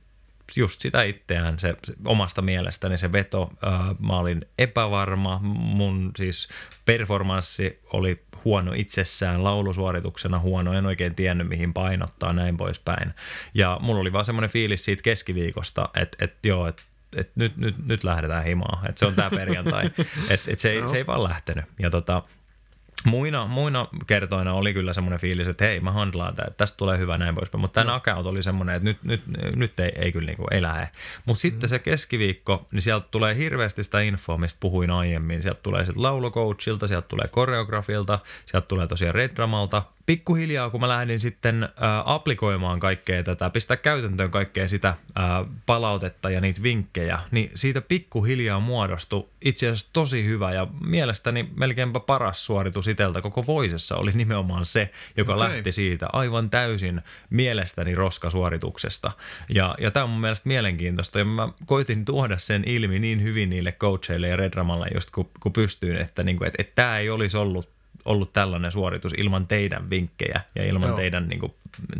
just 0.56 0.80
sitä 0.80 1.02
itseään, 1.02 1.58
se, 1.58 1.74
se 1.84 1.94
omasta 2.04 2.42
mielestäni 2.42 2.98
se 2.98 3.12
veto. 3.12 3.52
Ää, 3.62 3.94
mä 3.98 4.16
olin 4.16 4.46
epävarma, 4.58 5.38
mun 5.42 6.10
siis 6.16 6.48
performanssi 6.84 7.80
oli 7.92 8.22
huono 8.44 8.72
itsessään, 8.76 9.44
laulusuorituksena 9.44 10.38
huono, 10.38 10.72
en 10.72 10.86
oikein 10.86 11.14
tiennyt 11.14 11.48
mihin 11.48 11.74
painottaa, 11.74 12.32
näin 12.32 12.56
poispäin. 12.56 13.14
Ja 13.54 13.78
mulla 13.82 14.00
oli 14.00 14.12
vaan 14.12 14.24
semmoinen 14.24 14.50
fiilis 14.50 14.84
siitä 14.84 15.02
keskiviikosta, 15.02 15.88
että, 15.94 16.24
että 16.24 16.48
joo, 16.48 16.66
että 16.66 16.82
että 17.16 17.32
nyt, 17.34 17.56
nyt, 17.56 17.86
nyt 17.86 18.04
lähdetään 18.04 18.44
himaan, 18.44 18.88
että 18.88 18.98
se 18.98 19.06
on 19.06 19.14
tämä 19.14 19.30
perjantai, 19.30 19.90
että 20.30 20.50
et 20.50 20.58
se, 20.58 20.70
ei, 20.70 20.88
se 20.88 20.96
ei 20.96 21.06
vaan 21.06 21.24
lähtenyt. 21.24 21.64
Ja 21.78 21.90
tota, 21.90 22.22
Muina, 23.06 23.46
muina 23.46 23.88
kertoina 24.06 24.52
oli 24.52 24.74
kyllä 24.74 24.92
semmoinen 24.92 25.20
fiilis, 25.20 25.48
että 25.48 25.64
hei, 25.64 25.80
mä 25.80 25.92
handlaan 25.92 26.34
tämä, 26.34 26.46
että 26.46 26.56
tästä 26.56 26.76
tulee 26.76 26.98
hyvä 26.98 27.18
näin 27.18 27.34
poispäin. 27.34 27.60
Mutta 27.60 27.80
tämä 27.80 27.90
knockout 27.90 28.26
oli 28.26 28.42
semmoinen, 28.42 28.76
että 28.76 28.84
nyt, 28.84 29.02
nyt, 29.02 29.22
nyt 29.56 29.80
ei, 29.80 29.92
ei 29.96 30.12
kyllä 30.12 30.26
niinku, 30.26 30.46
ei 30.50 30.62
lähde. 30.62 30.88
Mutta 31.24 31.40
sitten 31.40 31.68
se 31.68 31.78
keskiviikko, 31.78 32.66
niin 32.72 32.82
sieltä 32.82 33.06
tulee 33.10 33.36
hirveästi 33.36 33.82
sitä 33.82 34.00
infoa, 34.00 34.36
mistä 34.36 34.60
puhuin 34.60 34.90
aiemmin. 34.90 35.42
Sieltä 35.42 35.60
tulee 35.62 35.84
sitten 35.84 36.02
laulucoachilta, 36.02 36.88
sieltä 36.88 37.08
tulee 37.08 37.28
koreografilta, 37.28 38.18
sieltä 38.46 38.66
tulee 38.66 38.86
tosiaan 38.86 39.14
Red 39.14 39.30
Dramalta. 39.36 39.82
Pikkuhiljaa, 40.06 40.70
kun 40.70 40.80
mä 40.80 40.88
lähdin 40.88 41.20
sitten 41.20 41.62
äh, 41.62 41.70
aplikoimaan 42.04 42.80
kaikkea 42.80 43.22
tätä, 43.22 43.50
pistää 43.50 43.76
käytäntöön 43.76 44.30
kaikkea 44.30 44.68
sitä 44.68 44.88
äh, 44.88 44.96
palautetta 45.66 46.30
ja 46.30 46.40
niitä 46.40 46.62
vinkkejä, 46.62 47.18
niin 47.30 47.50
siitä 47.54 47.80
pikkuhiljaa 47.80 48.60
muodostui 48.60 49.28
itse 49.44 49.66
asiassa 49.66 49.90
tosi 49.92 50.24
hyvä 50.24 50.52
ja 50.52 50.66
mielestäni 50.86 51.48
melkeinpä 51.56 52.00
paras 52.00 52.46
suoritus 52.46 52.88
iteltä 52.88 53.20
koko 53.20 53.46
Voisessa 53.46 53.96
oli 53.96 54.12
nimenomaan 54.14 54.66
se, 54.66 54.90
joka 55.16 55.32
Okei. 55.32 55.44
lähti 55.44 55.72
siitä 55.72 56.06
aivan 56.12 56.50
täysin 56.50 57.02
mielestäni 57.30 57.94
roskasuorituksesta. 57.94 59.10
Ja, 59.48 59.74
ja 59.78 59.90
tämä 59.90 60.04
on 60.04 60.10
mun 60.10 60.20
mielestä 60.20 60.48
mielenkiintoista 60.48 61.18
ja 61.18 61.24
mä 61.24 61.48
koitin 61.66 62.04
tuoda 62.04 62.38
sen 62.38 62.64
ilmi 62.66 62.98
niin 62.98 63.22
hyvin 63.22 63.50
niille 63.50 63.72
coacheille 63.72 64.28
ja 64.28 64.36
Redramalle 64.36 64.86
just 64.94 65.10
kun, 65.10 65.30
kun 65.40 65.52
pystyin, 65.52 65.96
että, 65.96 66.22
niinku, 66.22 66.44
että, 66.44 66.56
että 66.62 66.72
tämä 66.74 66.98
ei 66.98 67.10
olisi 67.10 67.36
ollut 67.36 67.73
ollut 68.04 68.32
tällainen 68.32 68.72
suoritus 68.72 69.12
ilman 69.16 69.46
teidän 69.46 69.90
vinkkejä 69.90 70.40
ja 70.54 70.64
ilman 70.64 70.88
Joo. 70.88 70.96
teidän 70.96 71.28
niin 71.28 71.40
kuin, 71.40 71.54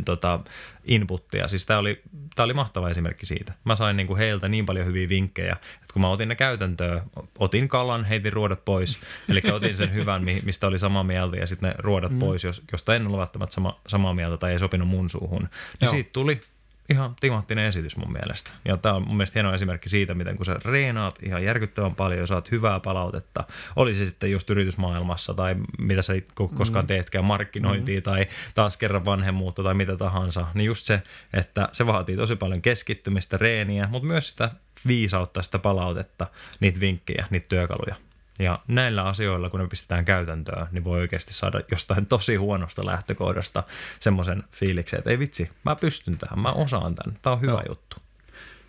tota, 0.05 0.39
inputtia. 0.85 1.47
Siis 1.47 1.65
tämä 1.65 1.79
oli, 1.79 2.01
tää 2.35 2.45
oli 2.45 2.53
mahtava 2.53 2.89
esimerkki 2.89 3.25
siitä. 3.25 3.53
Mä 3.63 3.75
sain 3.75 3.97
niin 3.97 4.07
kuin 4.07 4.17
heiltä 4.17 4.49
niin 4.49 4.65
paljon 4.65 4.85
hyviä 4.85 5.09
vinkkejä, 5.09 5.53
että 5.53 5.93
kun 5.93 6.01
mä 6.01 6.09
otin 6.09 6.29
ne 6.29 6.35
käytäntöön, 6.35 7.01
otin 7.39 7.67
kalan, 7.67 8.03
heitin 8.03 8.33
ruodot 8.33 8.65
pois, 8.65 8.99
eli 9.29 9.41
otin 9.53 9.77
sen 9.77 9.93
hyvän, 9.93 10.23
mi- 10.23 10.41
mistä 10.45 10.67
oli 10.67 10.79
samaa 10.79 11.03
mieltä 11.03 11.37
ja 11.37 11.47
sitten 11.47 11.69
ne 11.69 11.75
ruodot 11.77 12.11
mm. 12.11 12.19
pois, 12.19 12.43
jos, 12.43 12.61
josta 12.71 12.95
en 12.95 13.07
ollut 13.07 13.19
välttämättä 13.19 13.53
sama, 13.53 13.79
samaa 13.87 14.13
mieltä 14.13 14.37
tai 14.37 14.51
ei 14.51 14.59
sopinut 14.59 14.87
mun 14.87 15.09
suuhun. 15.09 15.41
Niin 15.41 15.49
Joo. 15.81 15.91
siitä 15.91 16.09
tuli 16.13 16.41
ihan 16.89 17.15
timanttinen 17.19 17.65
esitys 17.65 17.97
mun 17.97 18.11
mielestä. 18.11 18.51
Ja 18.65 18.77
tämä 18.77 18.95
on 18.95 19.07
mun 19.07 19.17
mielestä 19.17 19.39
hieno 19.39 19.53
esimerkki 19.53 19.89
siitä, 19.89 20.13
miten 20.13 20.35
kun 20.35 20.45
sä 20.45 20.59
reenaat 20.65 21.19
ihan 21.23 21.43
järkyttävän 21.43 21.95
paljon 21.95 22.19
ja 22.19 22.27
saat 22.27 22.51
hyvää 22.51 22.79
palautetta, 22.79 23.43
oli 23.75 23.93
se 23.93 24.05
sitten 24.05 24.31
just 24.31 24.49
yritysmaailmassa 24.49 25.33
tai 25.33 25.55
mitä 25.79 26.01
sä 26.01 26.13
koskaan 26.33 26.87
teetkään, 26.87 27.25
markkinointia 27.25 28.01
tai 28.01 28.27
taas 28.55 28.77
kerran 28.77 29.05
vanhemmuutta 29.05 29.63
tai 29.63 29.73
mitä 29.73 29.97
tahansa, 29.97 30.47
niin 30.53 30.65
just 30.65 30.83
se, 30.83 31.01
että 31.33 31.69
se 31.71 31.85
vaatii 31.85 32.15
tosi 32.15 32.35
paljon 32.35 32.61
keskittymistä, 32.61 33.37
reeniä, 33.37 33.87
mutta 33.91 34.07
myös 34.07 34.29
sitä 34.29 34.51
viisautta, 34.87 35.41
sitä 35.41 35.59
palautetta, 35.59 36.27
niitä 36.59 36.79
vinkkejä, 36.79 37.25
niitä 37.29 37.47
työkaluja. 37.49 37.95
Ja 38.39 38.59
näillä 38.67 39.03
asioilla, 39.03 39.49
kun 39.49 39.59
ne 39.59 39.67
pistetään 39.67 40.05
käytäntöön, 40.05 40.67
niin 40.71 40.83
voi 40.83 40.99
oikeasti 40.99 41.33
saada 41.33 41.61
jostain 41.71 42.05
tosi 42.05 42.35
huonosta 42.35 42.85
lähtökohdasta 42.85 43.63
semmoisen 43.99 44.43
fiiliksen, 44.51 44.97
että 44.97 45.09
ei 45.09 45.19
vitsi, 45.19 45.49
mä 45.65 45.75
pystyn 45.75 46.17
tähän, 46.17 46.39
mä 46.39 46.49
osaan 46.49 46.95
tämän, 46.95 47.19
tämä 47.21 47.33
on 47.33 47.41
hyvä 47.41 47.51
Joo. 47.51 47.63
juttu. 47.69 47.97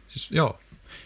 Siis, 0.08 0.30
joo. 0.30 0.58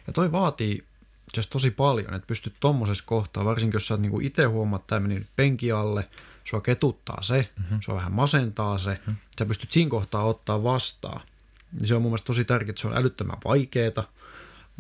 Ja 0.06 0.12
toi 0.12 0.32
vaatii 0.32 0.84
asiassa 1.32 1.50
tosi 1.50 1.70
paljon, 1.70 2.14
että 2.14 2.26
pystyt 2.26 2.54
tommosessa 2.60 3.04
kohtaa, 3.06 3.44
varsinkin 3.44 3.76
jos 3.76 3.86
sä 3.86 3.94
oot 3.94 4.00
niinku 4.00 4.20
itse 4.20 4.44
huomaat, 4.44 4.82
että 4.82 4.88
tämä 4.88 5.08
meni 5.08 5.26
penki 5.36 5.72
alle, 5.72 6.08
sua 6.44 6.60
ketuttaa 6.60 7.22
se, 7.22 7.48
mm-hmm. 7.58 7.78
sua 7.80 7.94
vähän 7.94 8.12
masentaa 8.12 8.78
se, 8.78 8.90
mm-hmm. 8.90 9.16
sä 9.38 9.46
pystyt 9.46 9.72
siinä 9.72 9.90
kohtaa 9.90 10.24
ottaa 10.24 10.62
vastaan. 10.62 11.20
Niin 11.72 11.88
se 11.88 11.94
on 11.94 12.02
mun 12.02 12.10
mielestä 12.10 12.26
tosi 12.26 12.44
tärkeää, 12.44 12.76
se 12.76 12.86
on 12.86 12.96
älyttömän 12.96 13.38
vaikeeta, 13.44 14.04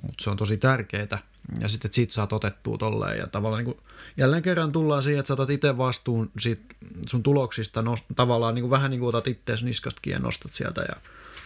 mutta 0.02 0.24
se 0.24 0.30
on 0.30 0.36
tosi 0.36 0.56
tärkeää. 0.56 1.18
Ja 1.60 1.68
sitten, 1.68 1.92
siitä 1.92 2.12
saat 2.12 2.32
otettua 2.32 2.78
tolleen. 2.78 3.18
Ja 3.18 3.26
tavallaan 3.26 3.64
niin 3.64 3.74
kuin, 3.74 3.86
jälleen 4.16 4.42
kerran 4.42 4.72
tullaan 4.72 5.02
siihen, 5.02 5.20
että 5.20 5.28
sä 5.28 5.34
otat 5.34 5.50
itse 5.50 5.78
vastuun 5.78 6.30
siitä 6.38 6.74
sun 7.08 7.22
tuloksista, 7.22 7.82
no, 7.82 7.94
tavallaan 8.16 8.54
niin 8.54 8.62
kuin, 8.62 8.70
vähän 8.70 8.90
niin 8.90 9.00
kuin 9.00 9.08
otat 9.08 9.26
ittees 9.26 9.64
niskastakin 9.64 10.12
ja 10.12 10.18
nostat 10.18 10.52
sieltä 10.52 10.80
ja 10.80 10.96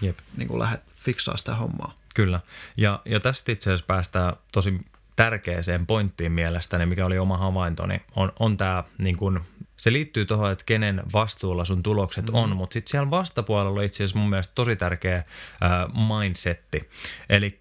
Jep. 0.01 0.19
niin 0.37 0.49
kuin 0.49 0.59
lähdet 0.59 0.83
fiksaa 0.97 1.37
sitä 1.37 1.55
hommaa. 1.55 1.95
Kyllä. 2.15 2.41
Ja, 2.77 3.01
ja 3.05 3.21
tästä 3.21 3.53
itse 3.53 3.71
asiassa 3.71 3.87
päästään 3.87 4.37
tosi 4.53 4.81
tärkeäseen 5.17 5.87
pointtiin 5.87 6.33
mielestäni, 6.33 6.87
mikä 6.87 7.07
oli 7.07 7.19
oma 7.19 7.37
havaintoni, 7.37 8.01
on, 8.17 8.33
on 8.39 8.57
tämä 8.57 8.85
niin 8.99 9.17
kun, 9.17 9.41
se 9.77 9.93
liittyy 9.93 10.25
tuohon, 10.25 10.53
että 10.53 10.65
kenen 10.65 11.03
vastuulla 11.13 11.65
sun 11.65 11.83
tulokset 11.83 12.27
mm. 12.27 12.35
on, 12.35 12.57
mutta 12.57 12.75
sitten 12.75 12.91
siellä 12.91 13.11
vastapuolella 13.11 13.81
on 13.81 13.85
itse 13.85 13.97
asiassa 13.97 14.19
mun 14.19 14.31
mielestä 14.31 14.55
tosi 14.55 14.77
tärkeä 14.77 15.17
äh, 15.17 15.25
mindsetti. 16.09 16.89
Eli 17.29 17.59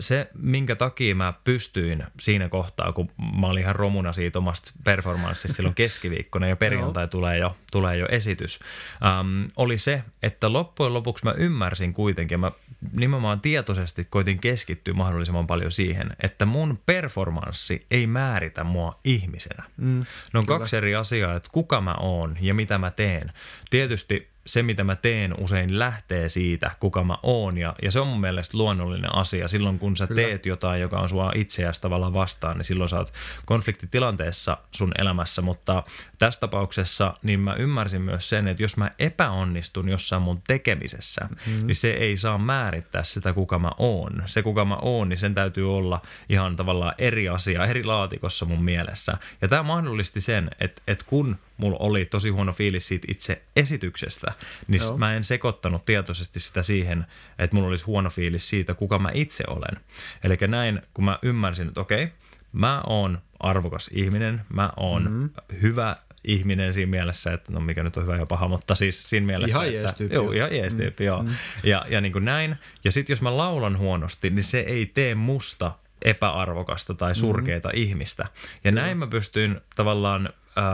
se, 0.00 0.30
minkä 0.38 0.76
takia 0.76 1.14
mä 1.14 1.32
pystyin 1.44 2.04
siinä 2.20 2.48
kohtaa, 2.48 2.92
kun 2.92 3.10
mä 3.40 3.46
olin 3.46 3.62
ihan 3.62 3.76
romuna 3.76 4.12
siitä 4.12 4.38
omasta 4.38 4.72
performanssista 4.84 5.56
silloin 5.56 5.74
keskiviikkona 5.74 6.46
ja 6.46 6.56
perjantai 6.56 7.08
tulee 7.08 7.38
jo, 7.38 7.56
tulee 7.72 7.96
jo 7.96 8.06
esitys, 8.10 8.58
ähm, 9.04 9.44
oli 9.56 9.78
se, 9.78 10.04
että 10.22 10.52
loppujen 10.52 10.94
lopuksi 10.94 11.24
mä 11.24 11.32
ymmärsin 11.32 11.92
kuitenkin, 11.92 12.40
mä 12.40 12.52
nimenomaan 12.92 13.40
tietoisesti 13.40 14.06
koitin 14.10 14.38
keskittyä 14.38 14.94
mahdollisimman 14.94 15.46
paljon 15.46 15.72
siihen, 15.72 16.16
että 16.20 16.46
mun 16.46 16.78
performanssi 16.86 17.86
ei 17.90 18.06
määritä 18.06 18.64
mua 18.64 19.00
ihmisenä. 19.04 19.64
Mm, 19.76 20.04
ne 20.32 20.38
on 20.38 20.46
kaksi 20.46 20.76
eri 20.76 20.94
asiaa, 20.94 21.36
että 21.36 21.48
kuka 21.52 21.80
mä 21.80 21.94
oon 22.00 22.36
ja 22.40 22.54
mitä 22.54 22.78
mä 22.78 22.90
teen. 22.90 23.32
Tietysti 23.70 24.33
se, 24.46 24.62
mitä 24.62 24.84
mä 24.84 24.96
teen, 24.96 25.34
usein 25.40 25.78
lähtee 25.78 26.28
siitä, 26.28 26.70
kuka 26.80 27.04
mä 27.04 27.16
oon. 27.22 27.58
Ja, 27.58 27.74
ja 27.82 27.90
se 27.90 28.00
on 28.00 28.06
mun 28.06 28.20
mielestä 28.20 28.58
luonnollinen 28.58 29.14
asia. 29.14 29.48
Silloin, 29.48 29.78
kun 29.78 29.96
sä 29.96 30.06
Kyllä. 30.06 30.22
teet 30.22 30.46
jotain, 30.46 30.80
joka 30.80 30.98
on 30.98 31.08
sua 31.08 31.32
itseäsi 31.34 31.80
tavallaan 31.80 32.14
vastaan, 32.14 32.56
niin 32.56 32.64
silloin 32.64 32.88
sä 32.88 32.98
oot 32.98 33.12
konfliktitilanteessa 33.44 34.58
sun 34.70 34.92
elämässä. 34.98 35.42
Mutta 35.42 35.82
tässä 36.18 36.40
tapauksessa, 36.40 37.14
niin 37.22 37.40
mä 37.40 37.54
ymmärsin 37.54 38.02
myös 38.02 38.28
sen, 38.28 38.48
että 38.48 38.62
jos 38.62 38.76
mä 38.76 38.90
epäonnistun 38.98 39.88
jossain 39.88 40.22
mun 40.22 40.42
tekemisessä, 40.46 41.28
mm-hmm. 41.30 41.66
niin 41.66 41.74
se 41.74 41.90
ei 41.90 42.16
saa 42.16 42.38
määrittää 42.38 43.04
sitä, 43.04 43.32
kuka 43.32 43.58
mä 43.58 43.70
oon. 43.78 44.22
Se, 44.26 44.42
kuka 44.42 44.64
mä 44.64 44.76
oon, 44.82 45.08
niin 45.08 45.18
sen 45.18 45.34
täytyy 45.34 45.76
olla 45.76 46.00
ihan 46.28 46.56
tavallaan 46.56 46.94
eri 46.98 47.28
asia, 47.28 47.66
eri 47.66 47.84
laatikossa 47.84 48.46
mun 48.46 48.64
mielessä. 48.64 49.16
Ja 49.42 49.48
tämä 49.48 49.62
mahdollisti 49.62 50.20
sen, 50.20 50.50
että, 50.60 50.82
että 50.86 51.04
kun 51.08 51.38
mulla 51.56 51.76
oli 51.80 52.04
tosi 52.04 52.28
huono 52.28 52.52
fiilis 52.52 52.88
siitä 52.88 53.06
itse 53.10 53.42
esityksestä, 53.56 54.32
niin 54.68 54.82
Joo. 54.82 54.96
mä 54.96 55.14
en 55.14 55.24
sekoittanut 55.24 55.84
tietoisesti 55.84 56.40
sitä 56.40 56.62
siihen, 56.62 57.06
että 57.38 57.56
mulla 57.56 57.68
olisi 57.68 57.84
huono 57.84 58.10
fiilis 58.10 58.48
siitä, 58.48 58.74
kuka 58.74 58.98
mä 58.98 59.10
itse 59.14 59.44
olen. 59.48 59.80
Eli 60.24 60.36
näin, 60.48 60.82
kun 60.94 61.04
mä 61.04 61.18
ymmärsin, 61.22 61.68
että 61.68 61.80
okei, 61.80 62.12
mä 62.52 62.82
oon 62.86 63.18
arvokas 63.40 63.90
ihminen, 63.94 64.40
mä 64.48 64.72
oon 64.76 65.02
mm-hmm. 65.02 65.30
hyvä 65.62 65.96
ihminen 66.24 66.74
siinä 66.74 66.90
mielessä, 66.90 67.32
että 67.32 67.52
no 67.52 67.60
mikä 67.60 67.82
nyt 67.82 67.96
on 67.96 68.02
hyvä 68.02 68.16
ja 68.16 68.26
paha, 68.26 68.48
mutta 68.48 68.74
siis 68.74 69.10
siinä 69.10 69.26
mielessä, 69.26 69.64
ihan 69.64 69.86
että... 69.86 69.94
Jees 69.98 70.12
joo, 70.12 70.32
ihan 70.32 70.56
jees 70.56 70.74
tyyppi, 70.74 71.04
mm. 71.04 71.06
joo. 71.06 71.22
Mm. 71.22 71.28
Ja, 71.64 71.86
ja 71.88 72.00
niin 72.00 72.12
kuin 72.12 72.24
näin. 72.24 72.56
Ja 72.84 72.92
sitten 72.92 73.12
jos 73.12 73.22
mä 73.22 73.36
laulan 73.36 73.78
huonosti, 73.78 74.30
niin 74.30 74.44
se 74.44 74.60
ei 74.60 74.86
tee 74.86 75.14
musta 75.14 75.72
epäarvokasta 76.02 76.94
tai 76.94 77.14
surkeita 77.14 77.68
mm-hmm. 77.68 77.82
ihmistä. 77.82 78.26
Ja 78.64 78.70
joo. 78.70 78.74
näin 78.74 78.98
mä 78.98 79.06
pystyin 79.06 79.60
tavallaan 79.76 80.26
äh, 80.58 80.64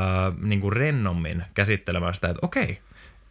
niin 0.42 0.60
kuin 0.60 0.72
rennommin 0.72 1.44
käsittelemään 1.54 2.14
sitä, 2.14 2.28
että 2.28 2.46
okei, 2.46 2.78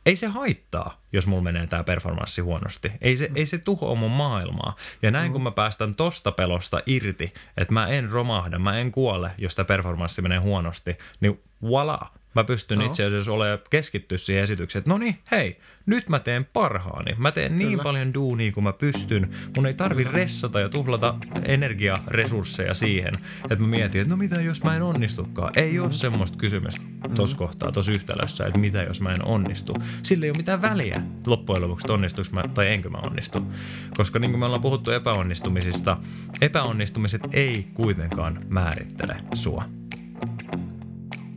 ei 0.10 0.15
se 0.15 0.28
haittaa, 0.28 1.02
jos 1.12 1.28
mulla 1.28 1.41
menee 1.43 1.67
tämä 1.67 1.84
performanssi 1.84 2.41
huonosti. 2.41 2.91
Ei 3.02 3.17
se, 3.17 3.28
mm. 3.28 3.36
ei 3.36 3.45
se 3.45 3.58
tuhoa 3.58 3.95
mun 3.95 4.12
maailmaa. 4.12 4.76
Ja 5.02 5.12
näin 5.12 5.32
mm. 5.32 5.32
kun 5.32 5.43
mä 5.43 5.52
päästän 5.52 5.95
tosta 5.95 6.32
pelosta 6.32 6.82
irti, 6.86 7.34
että 7.58 7.74
mä 7.74 7.88
en 7.88 8.10
romahda, 8.10 8.60
mä 8.60 8.80
en 8.80 8.91
kuole, 8.91 9.32
jos 9.38 9.56
tämä 9.56 9.65
performanssi 9.65 10.22
menee 10.22 10.38
huonosti, 10.38 10.98
niin 11.19 11.41
voila, 11.62 12.12
mä 12.36 12.43
pystyn 12.43 12.80
no. 12.80 12.86
itse 12.86 13.06
asiassa 13.06 13.32
olemaan 13.32 13.60
keskittyä 13.69 14.17
siihen 14.17 14.43
esitykseen, 14.43 14.80
että 14.80 14.91
no 14.91 14.98
niin, 14.98 15.15
hei, 15.32 15.60
nyt 15.86 16.10
mä 16.10 16.19
teen 16.19 16.45
parhaani. 16.45 17.15
Mä 17.17 17.32
teen 17.32 17.52
Kyllä. 17.52 17.65
niin 17.65 17.80
paljon 17.80 18.13
duunia 18.13 18.52
kuin 18.52 18.63
mä 18.63 18.74
pystyn. 18.74 19.30
Mun 19.56 19.65
ei 19.65 19.74
tarvi 19.74 20.04
ressata 20.04 20.60
ja 20.60 20.69
tuhlata 20.69 21.15
energiaresursseja 21.45 22.74
siihen, 22.74 23.13
että 23.43 23.63
mä 23.63 23.67
mietin, 23.67 24.02
että 24.02 24.13
no 24.13 24.17
mitä 24.17 24.41
jos 24.41 24.63
mä 24.63 24.76
en 24.76 24.82
onnistukaan. 24.82 25.54
Ei 25.56 25.80
ole 25.80 25.91
semmoista 25.91 26.38
kysymystä 26.38 26.82
tuossa 27.15 27.38
kohtaa, 27.38 27.72
tuossa 27.72 27.91
yhtälössä, 27.91 28.45
että 28.45 28.60
mitä 28.60 28.84
jos 28.84 29.02
mä 29.02 29.12
en 29.12 29.26
onnistu. 29.26 29.74
Sillä 30.04 30.26
ei 30.26 30.30
ole 30.30 30.38
mitään 30.38 30.62
väliä 30.62 31.02
loppujen 31.28 31.62
lopuksi, 31.62 31.86
että 31.86 31.93
onnistuks 31.93 32.32
mä 32.32 32.43
tai 32.54 32.67
enkö 32.74 32.89
mä 32.89 32.98
onnistu. 32.98 33.52
Koska 33.98 34.19
niin 34.19 34.32
kuin 34.32 34.39
me 34.39 34.45
ollaan 34.45 34.62
puhuttu 34.62 34.91
epäonnistumisista, 34.91 35.98
epäonnistumiset 36.41 37.22
ei 37.32 37.67
kuitenkaan 37.74 38.39
määrittele 38.50 39.15
sua. 39.34 39.63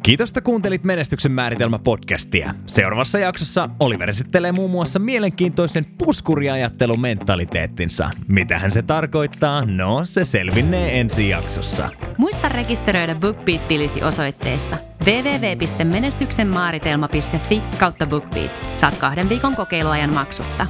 Kiitos, 0.02 0.30
että 0.30 0.40
kuuntelit 0.40 0.84
Menestyksen 0.84 1.32
määritelmä 1.32 1.78
podcastia. 1.78 2.54
Seuraavassa 2.66 3.18
jaksossa 3.18 3.68
Oliver 3.80 4.10
esittelee 4.10 4.52
muun 4.52 4.70
muassa 4.70 4.98
mielenkiintoisen 4.98 5.86
puskuriajattelun 5.98 7.00
mentaliteettinsa. 7.00 8.10
Mitähän 8.28 8.70
se 8.70 8.82
tarkoittaa? 8.82 9.64
No, 9.64 10.04
se 10.04 10.24
selvinnee 10.24 11.00
ensi 11.00 11.28
jaksossa. 11.28 11.88
Muista 12.16 12.48
rekisteröidä 12.48 13.14
BookBeat-tilisi 13.14 14.02
osoitteessa 14.02 14.76
www.menestyksenmaaritelma.fi 15.04 17.62
kautta 17.78 18.06
BookBeat. 18.06 18.62
Saat 18.74 18.98
kahden 18.98 19.28
viikon 19.28 19.56
kokeiluajan 19.56 20.14
maksutta. 20.14 20.66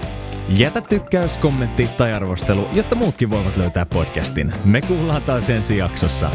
Jätä 0.49 0.81
tykkäys, 0.81 1.37
kommentti 1.37 1.89
tai 1.99 2.13
arvostelu, 2.13 2.69
jotta 2.73 2.95
muutkin 2.95 3.31
voivat 3.31 3.57
löytää 3.57 3.87
podcastin. 3.87 4.53
Me 4.65 4.81
kuullaan 4.81 5.23
taas 5.23 5.51
ensi 5.51 5.77
jaksossa. 5.77 6.31